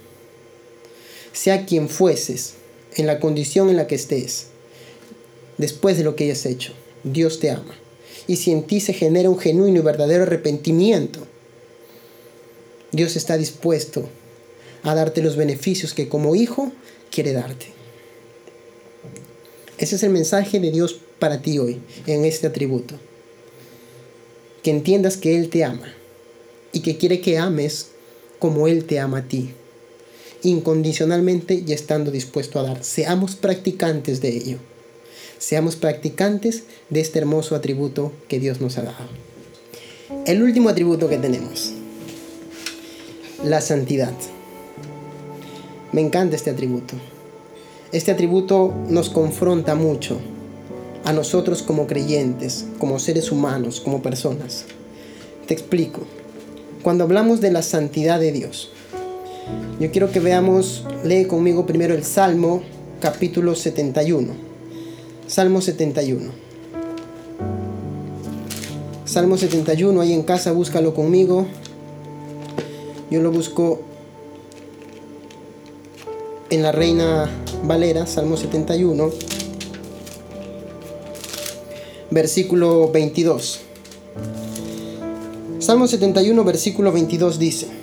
Sea 1.34 1.66
quien 1.66 1.90
fueses, 1.90 2.54
en 2.96 3.08
la 3.08 3.20
condición 3.20 3.70
en 3.70 3.78
la 3.78 3.88
que 3.88 3.96
estés, 3.96 4.48
después 5.58 5.98
de 5.98 6.04
lo 6.04 6.16
que 6.16 6.26
hayas 6.26 6.46
hecho, 6.46 6.74
Dios 7.04 7.40
te 7.40 7.50
ama. 7.50 7.76
Y 8.28 8.38
si 8.38 8.52
en 8.52 8.64
ti 8.64 8.80
se 8.80 8.94
genera 8.94 9.30
un 9.30 9.40
genuino 9.40 9.80
y 9.80 9.84
verdadero 9.84 10.24
arrepentimiento, 10.24 11.20
Dios 12.92 13.16
está 13.16 13.38
dispuesto 13.38 14.08
a 14.84 14.94
darte 14.96 15.22
los 15.22 15.36
beneficios 15.36 15.94
que 15.94 16.08
como 16.08 16.36
hijo 16.36 16.72
quiere 17.10 17.34
darte. 17.34 17.68
Ese 19.78 19.96
es 19.96 20.04
el 20.04 20.12
mensaje 20.12 20.60
de 20.60 20.72
Dios 20.72 21.00
para 21.20 21.42
ti 21.42 21.58
hoy, 21.58 21.82
en 22.06 22.26
este 22.26 22.48
atributo. 22.48 22.96
Que 24.62 24.72
entiendas 24.72 25.18
que 25.18 25.36
Él 25.36 25.50
te 25.50 25.64
ama 25.64 25.94
y 26.72 26.82
que 26.82 26.98
quiere 26.98 27.20
que 27.20 27.38
ames 27.38 27.88
como 28.40 28.68
Él 28.68 28.86
te 28.86 29.00
ama 29.00 29.20
a 29.20 29.28
ti, 29.28 29.54
incondicionalmente 30.44 31.64
y 31.66 31.74
estando 31.74 32.12
dispuesto 32.12 32.60
a 32.60 32.64
dar. 32.64 32.84
Seamos 32.84 33.36
practicantes 33.36 34.22
de 34.22 34.30
ello. 34.30 34.58
Seamos 35.40 35.76
practicantes 35.76 36.64
de 36.90 37.02
este 37.02 37.20
hermoso 37.20 37.56
atributo 37.56 38.12
que 38.28 38.40
Dios 38.40 38.62
nos 38.62 38.78
ha 38.78 38.84
dado. 38.84 39.10
El 40.26 40.44
último 40.44 40.70
atributo 40.70 41.10
que 41.10 41.18
tenemos, 41.18 41.74
la 43.44 43.60
santidad. 43.60 44.14
Me 45.92 46.02
encanta 46.02 46.36
este 46.36 46.50
atributo. 46.50 46.96
Este 47.92 48.12
atributo 48.12 48.74
nos 48.90 49.10
confronta 49.10 49.76
mucho 49.76 50.20
a 51.04 51.14
nosotros 51.14 51.62
como 51.62 51.88
creyentes, 51.88 52.66
como 52.80 53.00
seres 53.00 53.32
humanos, 53.32 53.82
como 53.82 54.02
personas. 54.02 54.66
Te 55.48 55.54
explico. 55.54 56.02
Cuando 56.82 57.04
hablamos 57.04 57.42
de 57.42 57.52
la 57.52 57.62
santidad 57.62 58.20
de 58.20 58.32
Dios, 58.32 58.72
yo 59.80 59.92
quiero 59.92 60.12
que 60.12 60.20
veamos, 60.20 60.86
lee 61.04 61.26
conmigo 61.26 61.66
primero 61.66 61.94
el 61.94 62.04
Salmo 62.04 62.64
capítulo 63.02 63.56
71. 63.56 64.34
Salmo 65.28 65.62
71. 65.62 66.32
Salmo 69.06 69.38
71, 69.38 70.00
ahí 70.02 70.14
en 70.14 70.24
casa 70.24 70.52
búscalo 70.52 70.94
conmigo. 70.94 71.46
Yo 73.12 73.22
lo 73.22 73.32
busco 73.32 73.82
en 76.50 76.64
la 76.64 76.72
Reina 76.72 77.30
Valera, 77.64 78.08
Salmo 78.08 78.38
71, 78.38 79.12
versículo 82.10 82.90
22. 82.92 83.60
Salmo 85.60 85.88
71, 85.88 86.44
versículo 86.44 86.92
22 86.92 87.40
dice, 87.40 87.83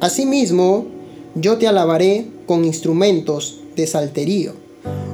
Asimismo, 0.00 0.86
yo 1.34 1.58
te 1.58 1.66
alabaré 1.66 2.26
con 2.46 2.64
instrumentos 2.64 3.60
de 3.76 3.86
salterío. 3.86 4.52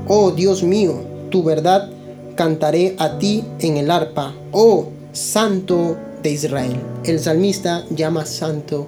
Oh 0.08 0.32
Dios 0.32 0.62
mío, 0.62 0.94
tu 1.30 1.42
verdad 1.42 1.90
cantaré 2.34 2.94
a 2.98 3.18
ti 3.18 3.44
en 3.60 3.76
el 3.76 3.90
arpa. 3.90 4.34
Oh 4.50 4.88
Santo 5.12 5.96
de 6.22 6.30
Israel. 6.30 6.76
El 7.04 7.20
salmista 7.20 7.84
llama 7.90 8.24
santo 8.24 8.86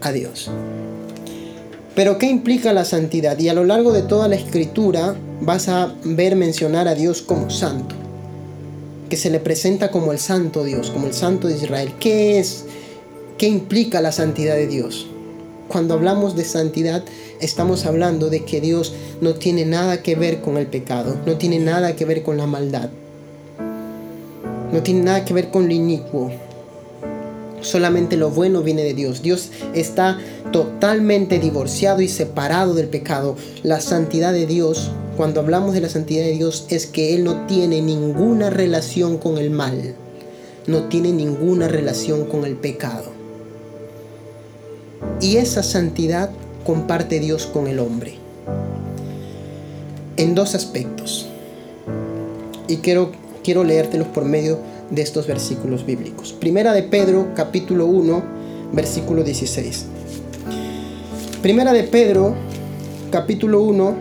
a 0.00 0.12
Dios. 0.12 0.50
Pero 1.94 2.18
¿qué 2.18 2.26
implica 2.26 2.72
la 2.72 2.84
santidad? 2.84 3.38
Y 3.38 3.48
a 3.48 3.54
lo 3.54 3.64
largo 3.64 3.92
de 3.92 4.02
toda 4.02 4.28
la 4.28 4.36
escritura 4.36 5.14
vas 5.40 5.68
a 5.68 5.94
ver 6.04 6.36
mencionar 6.36 6.88
a 6.88 6.94
Dios 6.94 7.20
como 7.20 7.50
santo, 7.50 7.94
que 9.08 9.16
se 9.16 9.30
le 9.30 9.40
presenta 9.40 9.90
como 9.90 10.12
el 10.12 10.18
santo 10.18 10.64
Dios, 10.64 10.90
como 10.90 11.06
el 11.06 11.14
santo 11.14 11.48
de 11.48 11.56
Israel. 11.56 11.92
¿Qué 11.98 12.38
es? 12.38 12.64
¿Qué 13.36 13.48
implica 13.48 14.00
la 14.00 14.12
santidad 14.12 14.54
de 14.54 14.66
Dios? 14.66 15.08
Cuando 15.70 15.94
hablamos 15.94 16.34
de 16.34 16.44
santidad, 16.44 17.04
estamos 17.40 17.86
hablando 17.86 18.28
de 18.28 18.44
que 18.44 18.60
Dios 18.60 18.92
no 19.20 19.34
tiene 19.34 19.64
nada 19.64 20.02
que 20.02 20.16
ver 20.16 20.40
con 20.40 20.56
el 20.56 20.66
pecado, 20.66 21.16
no 21.26 21.38
tiene 21.38 21.60
nada 21.60 21.94
que 21.94 22.04
ver 22.04 22.24
con 22.24 22.36
la 22.36 22.48
maldad, 22.48 22.90
no 24.72 24.82
tiene 24.82 25.02
nada 25.02 25.24
que 25.24 25.32
ver 25.32 25.50
con 25.50 25.68
lo 25.68 25.72
inicuo, 25.72 26.32
Solamente 27.60 28.16
lo 28.16 28.30
bueno 28.30 28.62
viene 28.62 28.82
de 28.82 28.94
Dios. 28.94 29.22
Dios 29.22 29.50
está 29.74 30.18
totalmente 30.50 31.38
divorciado 31.38 32.00
y 32.00 32.08
separado 32.08 32.74
del 32.74 32.88
pecado. 32.88 33.36
La 33.62 33.80
santidad 33.80 34.32
de 34.32 34.46
Dios, 34.46 34.90
cuando 35.16 35.40
hablamos 35.40 35.74
de 35.74 35.82
la 35.82 35.90
santidad 35.90 36.24
de 36.24 36.32
Dios, 36.32 36.66
es 36.70 36.86
que 36.86 37.14
Él 37.14 37.22
no 37.22 37.46
tiene 37.46 37.82
ninguna 37.82 38.50
relación 38.50 39.18
con 39.18 39.38
el 39.38 39.50
mal. 39.50 39.94
No 40.66 40.84
tiene 40.88 41.12
ninguna 41.12 41.68
relación 41.68 42.24
con 42.24 42.44
el 42.44 42.56
pecado. 42.56 43.19
Y 45.20 45.36
esa 45.36 45.62
santidad 45.62 46.30
comparte 46.64 47.20
Dios 47.20 47.46
con 47.46 47.66
el 47.66 47.78
hombre. 47.78 48.14
En 50.16 50.34
dos 50.34 50.54
aspectos. 50.54 51.28
Y 52.68 52.78
quiero, 52.78 53.12
quiero 53.42 53.64
leértelos 53.64 54.08
por 54.08 54.24
medio 54.24 54.58
de 54.90 55.02
estos 55.02 55.26
versículos 55.26 55.86
bíblicos. 55.86 56.32
Primera 56.32 56.72
de 56.72 56.82
Pedro, 56.82 57.28
capítulo 57.34 57.86
1, 57.86 58.22
versículo 58.72 59.24
16. 59.24 59.86
Primera 61.42 61.72
de 61.72 61.84
Pedro, 61.84 62.34
capítulo 63.10 63.62
1, 63.62 63.94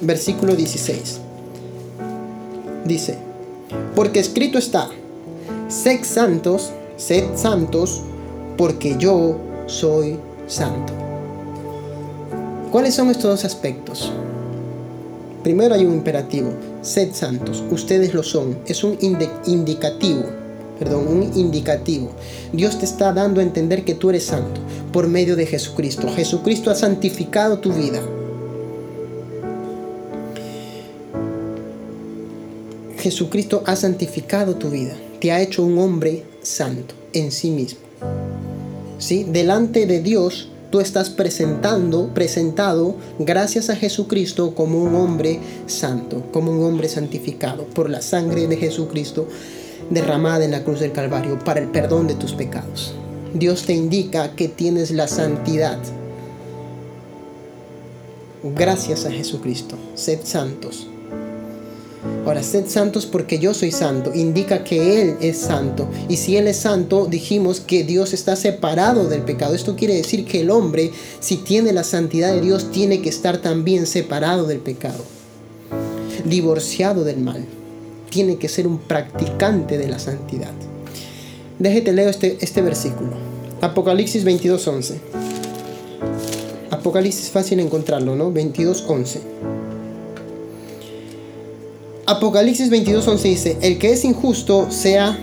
versículo 0.00 0.56
16. 0.56 1.20
Dice, 2.84 3.18
porque 3.94 4.20
escrito 4.20 4.58
está, 4.58 4.88
sed 5.68 6.02
santos, 6.02 6.72
sed 6.96 7.24
santos, 7.36 8.02
porque 8.56 8.96
yo 8.98 9.36
soy 9.70 10.18
santo. 10.46 10.92
¿Cuáles 12.72 12.94
son 12.94 13.08
estos 13.10 13.30
dos 13.30 13.44
aspectos? 13.44 14.12
Primero 15.42 15.74
hay 15.74 15.86
un 15.86 15.94
imperativo, 15.94 16.50
sed 16.82 17.14
santos, 17.14 17.62
ustedes 17.70 18.12
lo 18.12 18.22
son. 18.22 18.58
Es 18.66 18.84
un 18.84 18.98
indicativo, 19.00 20.24
perdón, 20.78 21.08
un 21.08 21.22
indicativo. 21.34 22.10
Dios 22.52 22.78
te 22.78 22.84
está 22.84 23.12
dando 23.12 23.40
a 23.40 23.44
entender 23.44 23.84
que 23.84 23.94
tú 23.94 24.10
eres 24.10 24.26
santo 24.26 24.60
por 24.92 25.08
medio 25.08 25.36
de 25.36 25.46
Jesucristo. 25.46 26.08
Jesucristo 26.14 26.70
ha 26.70 26.74
santificado 26.74 27.58
tu 27.58 27.72
vida. 27.72 28.02
Jesucristo 32.98 33.62
ha 33.64 33.76
santificado 33.76 34.56
tu 34.56 34.68
vida, 34.68 34.94
te 35.20 35.32
ha 35.32 35.40
hecho 35.40 35.64
un 35.64 35.78
hombre 35.78 36.22
santo 36.42 36.94
en 37.14 37.32
sí 37.32 37.50
mismo. 37.50 37.89
¿Sí? 39.00 39.24
Delante 39.24 39.86
de 39.86 40.00
Dios 40.00 40.48
tú 40.70 40.78
estás 40.78 41.08
presentando, 41.10 42.08
presentado 42.14 42.94
gracias 43.18 43.70
a 43.70 43.76
Jesucristo 43.76 44.54
como 44.54 44.80
un 44.82 44.94
hombre 44.94 45.40
santo, 45.66 46.22
como 46.32 46.52
un 46.52 46.62
hombre 46.62 46.88
santificado 46.88 47.64
por 47.64 47.88
la 47.88 48.02
sangre 48.02 48.46
de 48.46 48.58
Jesucristo 48.58 49.26
derramada 49.88 50.44
en 50.44 50.52
la 50.52 50.62
cruz 50.62 50.80
del 50.80 50.92
Calvario 50.92 51.38
para 51.38 51.60
el 51.60 51.68
perdón 51.68 52.06
de 52.06 52.14
tus 52.14 52.34
pecados. 52.34 52.94
Dios 53.34 53.64
te 53.64 53.72
indica 53.72 54.36
que 54.36 54.48
tienes 54.48 54.90
la 54.90 55.08
santidad. 55.08 55.78
Gracias 58.42 59.06
a 59.06 59.10
Jesucristo. 59.10 59.76
Sed 59.94 60.20
santos 60.24 60.86
Ahora, 62.24 62.42
sed 62.42 62.66
santos 62.68 63.06
porque 63.06 63.38
yo 63.38 63.54
soy 63.54 63.70
santo. 63.70 64.12
Indica 64.14 64.62
que 64.62 65.00
Él 65.00 65.16
es 65.20 65.38
santo. 65.38 65.88
Y 66.08 66.16
si 66.16 66.36
Él 66.36 66.48
es 66.48 66.58
santo, 66.58 67.06
dijimos 67.06 67.60
que 67.60 67.82
Dios 67.82 68.12
está 68.12 68.36
separado 68.36 69.08
del 69.08 69.22
pecado. 69.22 69.54
Esto 69.54 69.74
quiere 69.74 69.94
decir 69.94 70.26
que 70.26 70.40
el 70.40 70.50
hombre, 70.50 70.92
si 71.20 71.38
tiene 71.38 71.72
la 71.72 71.84
santidad 71.84 72.32
de 72.32 72.40
Dios, 72.40 72.70
tiene 72.70 73.00
que 73.00 73.08
estar 73.08 73.38
también 73.38 73.86
separado 73.86 74.46
del 74.46 74.58
pecado. 74.58 75.02
Divorciado 76.24 77.04
del 77.04 77.18
mal. 77.18 77.44
Tiene 78.10 78.36
que 78.36 78.48
ser 78.48 78.66
un 78.66 78.78
practicante 78.78 79.78
de 79.78 79.88
la 79.88 79.98
santidad. 79.98 80.52
Déjete 81.58 81.92
leo 81.92 82.10
este, 82.10 82.36
este 82.40 82.60
versículo. 82.60 83.12
Apocalipsis 83.60 84.24
22.11. 84.24 84.94
Apocalipsis 86.70 87.30
fácil 87.30 87.60
encontrarlo, 87.60 88.14
¿no? 88.14 88.32
22.11. 88.32 89.59
Apocalipsis 92.10 92.72
22:11 92.72 93.22
dice, 93.22 93.56
el 93.62 93.78
que 93.78 93.92
es 93.92 94.04
injusto 94.04 94.66
sea 94.68 95.16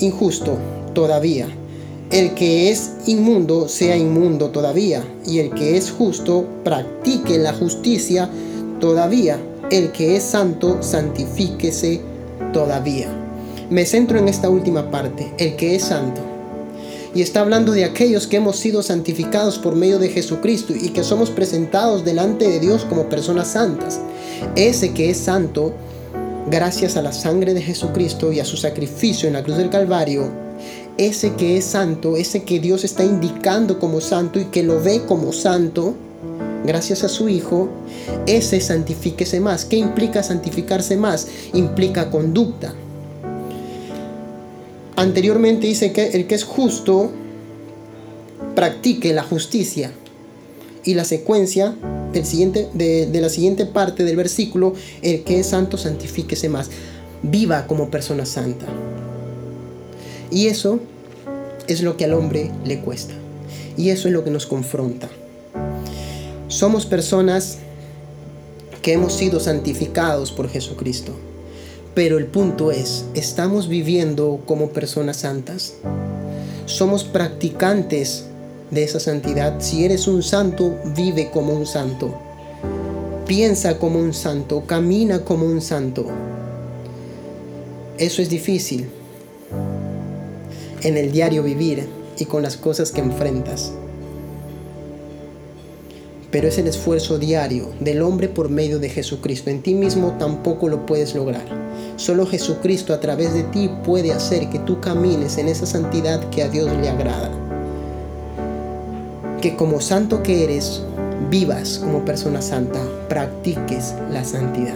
injusto 0.00 0.58
todavía. 0.92 1.48
El 2.10 2.34
que 2.34 2.70
es 2.70 2.90
inmundo 3.06 3.70
sea 3.70 3.96
inmundo 3.96 4.50
todavía. 4.50 5.02
Y 5.26 5.38
el 5.38 5.48
que 5.48 5.78
es 5.78 5.90
justo 5.90 6.44
practique 6.62 7.38
la 7.38 7.54
justicia 7.54 8.28
todavía. 8.80 9.38
El 9.70 9.92
que 9.92 10.16
es 10.16 10.22
santo 10.22 10.82
santifíquese 10.82 12.02
todavía. 12.52 13.08
Me 13.70 13.86
centro 13.86 14.18
en 14.18 14.28
esta 14.28 14.50
última 14.50 14.90
parte, 14.90 15.32
el 15.38 15.56
que 15.56 15.74
es 15.74 15.84
santo. 15.84 16.20
Y 17.14 17.22
está 17.22 17.40
hablando 17.40 17.72
de 17.72 17.86
aquellos 17.86 18.26
que 18.26 18.36
hemos 18.36 18.56
sido 18.56 18.82
santificados 18.82 19.58
por 19.58 19.74
medio 19.74 19.98
de 19.98 20.10
Jesucristo 20.10 20.74
y 20.78 20.90
que 20.90 21.02
somos 21.02 21.30
presentados 21.30 22.04
delante 22.04 22.46
de 22.46 22.60
Dios 22.60 22.84
como 22.84 23.08
personas 23.08 23.48
santas. 23.48 24.00
Ese 24.54 24.92
que 24.92 25.08
es 25.08 25.16
santo 25.16 25.72
gracias 26.48 26.96
a 26.96 27.02
la 27.02 27.12
sangre 27.12 27.54
de 27.54 27.62
Jesucristo 27.62 28.32
y 28.32 28.40
a 28.40 28.44
su 28.44 28.56
sacrificio 28.56 29.26
en 29.26 29.34
la 29.34 29.42
cruz 29.42 29.56
del 29.56 29.70
Calvario, 29.70 30.30
ese 30.96 31.34
que 31.34 31.56
es 31.56 31.64
santo, 31.64 32.16
ese 32.16 32.42
que 32.44 32.60
Dios 32.60 32.84
está 32.84 33.04
indicando 33.04 33.78
como 33.78 34.00
santo 34.00 34.38
y 34.38 34.46
que 34.46 34.62
lo 34.62 34.82
ve 34.82 35.02
como 35.06 35.32
santo, 35.32 35.94
gracias 36.64 37.04
a 37.04 37.08
su 37.08 37.28
Hijo, 37.28 37.68
ese 38.26 38.60
santifíquese 38.60 39.40
más. 39.40 39.64
¿Qué 39.64 39.76
implica 39.76 40.22
santificarse 40.22 40.96
más? 40.96 41.28
Implica 41.54 42.10
conducta. 42.10 42.74
Anteriormente 44.96 45.66
dice 45.66 45.92
que 45.92 46.08
el 46.08 46.26
que 46.26 46.34
es 46.34 46.44
justo 46.44 47.10
practique 48.54 49.14
la 49.14 49.22
justicia. 49.22 49.92
Y 50.84 50.94
la 50.94 51.04
secuencia 51.04 51.74
siguiente, 52.22 52.68
de, 52.74 53.06
de 53.06 53.20
la 53.20 53.28
siguiente 53.28 53.66
parte 53.66 54.04
del 54.04 54.16
versículo, 54.16 54.74
el 55.02 55.22
que 55.24 55.40
es 55.40 55.46
santo 55.46 55.76
santifíquese 55.76 56.48
más. 56.48 56.70
Viva 57.22 57.66
como 57.66 57.90
persona 57.90 58.24
santa. 58.24 58.66
Y 60.30 60.46
eso 60.46 60.80
es 61.66 61.82
lo 61.82 61.96
que 61.96 62.04
al 62.04 62.14
hombre 62.14 62.50
le 62.64 62.80
cuesta. 62.80 63.14
Y 63.76 63.90
eso 63.90 64.08
es 64.08 64.14
lo 64.14 64.24
que 64.24 64.30
nos 64.30 64.46
confronta. 64.46 65.08
Somos 66.48 66.86
personas 66.86 67.58
que 68.82 68.92
hemos 68.92 69.12
sido 69.12 69.40
santificados 69.40 70.32
por 70.32 70.48
Jesucristo. 70.48 71.12
Pero 71.94 72.18
el 72.18 72.26
punto 72.26 72.70
es, 72.70 73.04
¿estamos 73.14 73.68
viviendo 73.68 74.40
como 74.46 74.70
personas 74.70 75.18
santas? 75.18 75.74
¿Somos 76.66 77.04
practicantes 77.04 78.26
de 78.70 78.84
esa 78.84 79.00
santidad? 79.00 79.60
Si 79.60 79.84
eres 79.84 80.06
un 80.08 80.22
santo, 80.22 80.78
vive 80.96 81.30
como 81.30 81.52
un 81.52 81.66
santo. 81.66 82.14
Piensa 83.26 83.78
como 83.78 83.98
un 83.98 84.12
santo, 84.12 84.64
camina 84.66 85.24
como 85.24 85.46
un 85.46 85.60
santo. 85.60 86.06
Eso 87.98 88.22
es 88.22 88.28
difícil 88.28 88.88
en 90.82 90.96
el 90.96 91.12
diario 91.12 91.42
vivir 91.42 91.86
y 92.18 92.24
con 92.24 92.42
las 92.42 92.56
cosas 92.56 92.90
que 92.90 93.00
enfrentas 93.00 93.72
pero 96.30 96.48
es 96.48 96.58
el 96.58 96.66
esfuerzo 96.66 97.18
diario 97.18 97.70
del 97.80 98.02
hombre 98.02 98.28
por 98.28 98.48
medio 98.48 98.78
de 98.78 98.88
Jesucristo. 98.88 99.50
En 99.50 99.62
ti 99.62 99.74
mismo 99.74 100.16
tampoco 100.18 100.68
lo 100.68 100.86
puedes 100.86 101.14
lograr. 101.14 101.44
Solo 101.96 102.26
Jesucristo 102.26 102.94
a 102.94 103.00
través 103.00 103.34
de 103.34 103.42
ti 103.44 103.70
puede 103.84 104.12
hacer 104.12 104.48
que 104.48 104.58
tú 104.60 104.80
camines 104.80 105.38
en 105.38 105.48
esa 105.48 105.66
santidad 105.66 106.30
que 106.30 106.42
a 106.42 106.48
Dios 106.48 106.70
le 106.80 106.88
agrada. 106.88 107.49
Que 109.40 109.56
como 109.56 109.80
santo 109.80 110.22
que 110.22 110.44
eres, 110.44 110.82
vivas 111.30 111.78
como 111.78 112.04
persona 112.04 112.42
santa, 112.42 112.80
practiques 113.08 113.94
la 114.10 114.24
santidad. 114.24 114.74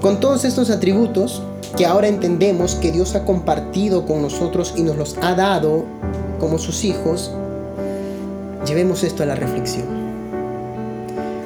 Con 0.00 0.18
todos 0.18 0.44
estos 0.44 0.70
atributos 0.70 1.42
que 1.76 1.86
ahora 1.86 2.08
entendemos 2.08 2.74
que 2.74 2.90
Dios 2.90 3.14
ha 3.14 3.24
compartido 3.24 4.04
con 4.06 4.22
nosotros 4.22 4.74
y 4.76 4.82
nos 4.82 4.96
los 4.96 5.16
ha 5.22 5.34
dado 5.34 5.84
como 6.40 6.58
sus 6.58 6.84
hijos, 6.84 7.30
Llevemos 8.66 9.02
esto 9.02 9.24
a 9.24 9.26
la 9.26 9.34
reflexión. 9.34 9.86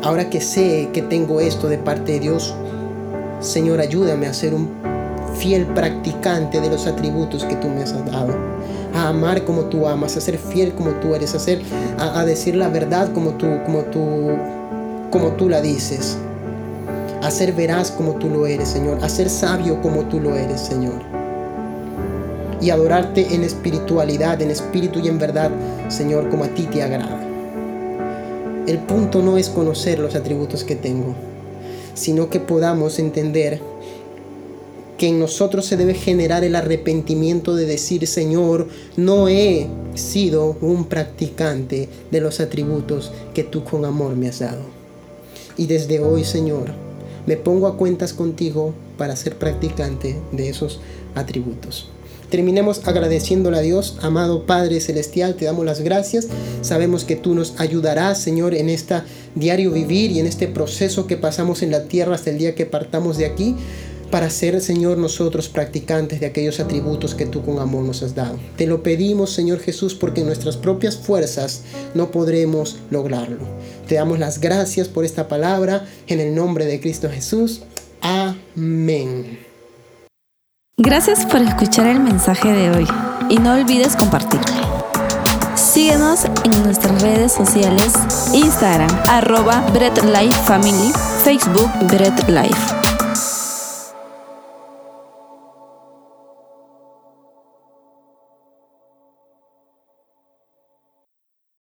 Ahora 0.02 0.28
que 0.28 0.42
sé 0.42 0.90
que 0.92 1.00
tengo 1.00 1.40
esto 1.40 1.68
de 1.68 1.78
parte 1.78 2.12
de 2.12 2.20
Dios, 2.20 2.54
Señor, 3.40 3.80
ayúdame 3.80 4.26
a 4.26 4.34
ser 4.34 4.52
un 4.52 4.68
fiel 5.38 5.66
practicante 5.66 6.60
de 6.60 6.68
los 6.68 6.86
atributos 6.86 7.44
que 7.44 7.56
tú 7.56 7.68
me 7.68 7.82
has 7.82 7.94
dado. 8.04 8.36
A 8.96 9.08
amar 9.08 9.44
como 9.44 9.64
tú 9.64 9.86
amas, 9.86 10.16
a 10.16 10.22
ser 10.22 10.38
fiel 10.38 10.72
como 10.72 10.92
tú 11.00 11.14
eres, 11.14 11.34
a, 11.34 11.38
ser, 11.38 11.60
a, 11.98 12.24
decir 12.24 12.56
la 12.56 12.68
verdad 12.68 13.12
como 13.12 13.32
tú, 13.32 13.46
como, 13.66 13.80
tú, 13.82 14.30
como 15.10 15.32
tú 15.32 15.50
la 15.50 15.60
dices. 15.60 16.16
A 17.22 17.30
ser 17.30 17.52
veraz 17.52 17.90
como 17.90 18.14
tú 18.14 18.30
lo 18.30 18.46
eres, 18.46 18.68
Señor. 18.68 18.98
A 19.02 19.10
ser 19.10 19.28
sabio 19.28 19.82
como 19.82 20.04
tú 20.04 20.18
lo 20.18 20.34
eres, 20.34 20.62
Señor. 20.62 21.02
Y 22.62 22.70
adorarte 22.70 23.34
en 23.34 23.44
espiritualidad, 23.44 24.40
en 24.40 24.50
espíritu 24.50 24.98
y 25.00 25.08
en 25.08 25.18
verdad, 25.18 25.50
Señor, 25.88 26.30
como 26.30 26.44
a 26.44 26.48
ti 26.48 26.62
te 26.62 26.82
agrada. 26.82 27.20
El 28.66 28.78
punto 28.78 29.20
no 29.20 29.36
es 29.36 29.50
conocer 29.50 29.98
los 29.98 30.14
atributos 30.14 30.64
que 30.64 30.74
tengo, 30.74 31.14
sino 31.92 32.30
que 32.30 32.40
podamos 32.40 32.98
entender 32.98 33.60
que 34.98 35.08
en 35.08 35.18
nosotros 35.18 35.66
se 35.66 35.76
debe 35.76 35.94
generar 35.94 36.44
el 36.44 36.54
arrepentimiento 36.54 37.54
de 37.54 37.66
decir, 37.66 38.06
Señor, 38.06 38.68
no 38.96 39.28
he 39.28 39.68
sido 39.94 40.56
un 40.60 40.86
practicante 40.86 41.88
de 42.10 42.20
los 42.20 42.40
atributos 42.40 43.12
que 43.34 43.42
tú 43.42 43.64
con 43.64 43.84
amor 43.84 44.16
me 44.16 44.28
has 44.28 44.38
dado. 44.38 44.62
Y 45.56 45.66
desde 45.66 46.00
hoy, 46.00 46.24
Señor, 46.24 46.72
me 47.26 47.36
pongo 47.36 47.66
a 47.66 47.76
cuentas 47.76 48.12
contigo 48.12 48.72
para 48.96 49.16
ser 49.16 49.36
practicante 49.36 50.16
de 50.32 50.48
esos 50.48 50.80
atributos. 51.14 51.90
Terminemos 52.30 52.88
agradeciéndole 52.88 53.56
a 53.56 53.60
Dios, 53.60 53.98
amado 54.02 54.46
Padre 54.46 54.80
Celestial, 54.80 55.36
te 55.36 55.44
damos 55.44 55.64
las 55.64 55.80
gracias. 55.80 56.26
Sabemos 56.60 57.04
que 57.04 57.14
tú 57.14 57.34
nos 57.34 57.54
ayudarás, 57.60 58.20
Señor, 58.20 58.54
en 58.54 58.68
este 58.68 58.96
diario 59.36 59.70
vivir 59.70 60.10
y 60.10 60.18
en 60.18 60.26
este 60.26 60.48
proceso 60.48 61.06
que 61.06 61.16
pasamos 61.16 61.62
en 61.62 61.70
la 61.70 61.84
tierra 61.84 62.16
hasta 62.16 62.30
el 62.30 62.38
día 62.38 62.56
que 62.56 62.66
partamos 62.66 63.16
de 63.16 63.26
aquí 63.26 63.54
para 64.10 64.30
ser, 64.30 64.60
Señor, 64.60 64.98
nosotros 64.98 65.48
practicantes 65.48 66.20
de 66.20 66.26
aquellos 66.26 66.60
atributos 66.60 67.14
que 67.14 67.26
tú 67.26 67.44
con 67.44 67.58
amor 67.58 67.84
nos 67.84 68.02
has 68.02 68.14
dado. 68.14 68.38
Te 68.56 68.66
lo 68.66 68.82
pedimos, 68.82 69.32
Señor 69.32 69.60
Jesús, 69.60 69.94
porque 69.94 70.22
nuestras 70.22 70.56
propias 70.56 70.96
fuerzas 70.96 71.62
no 71.94 72.10
podremos 72.10 72.78
lograrlo. 72.90 73.38
Te 73.88 73.96
damos 73.96 74.18
las 74.18 74.40
gracias 74.40 74.88
por 74.88 75.04
esta 75.04 75.28
palabra 75.28 75.86
en 76.06 76.20
el 76.20 76.34
nombre 76.34 76.64
de 76.64 76.80
Cristo 76.80 77.08
Jesús. 77.10 77.62
Amén. 78.00 79.38
Gracias 80.78 81.24
por 81.24 81.40
escuchar 81.40 81.86
el 81.86 82.00
mensaje 82.00 82.52
de 82.52 82.70
hoy 82.70 82.86
y 83.30 83.38
no 83.38 83.54
olvides 83.54 83.96
compartirlo. 83.96 84.66
Síguenos 85.54 86.26
en 86.44 86.62
nuestras 86.62 87.00
redes 87.00 87.32
sociales, 87.32 87.94
Instagram, 88.34 88.90
arroba 89.08 89.60
Bread 89.72 90.02
Life 90.04 90.38
Family, 90.44 90.92
Facebook 91.24 91.70
Bread 91.88 92.28
Life. 92.28 92.75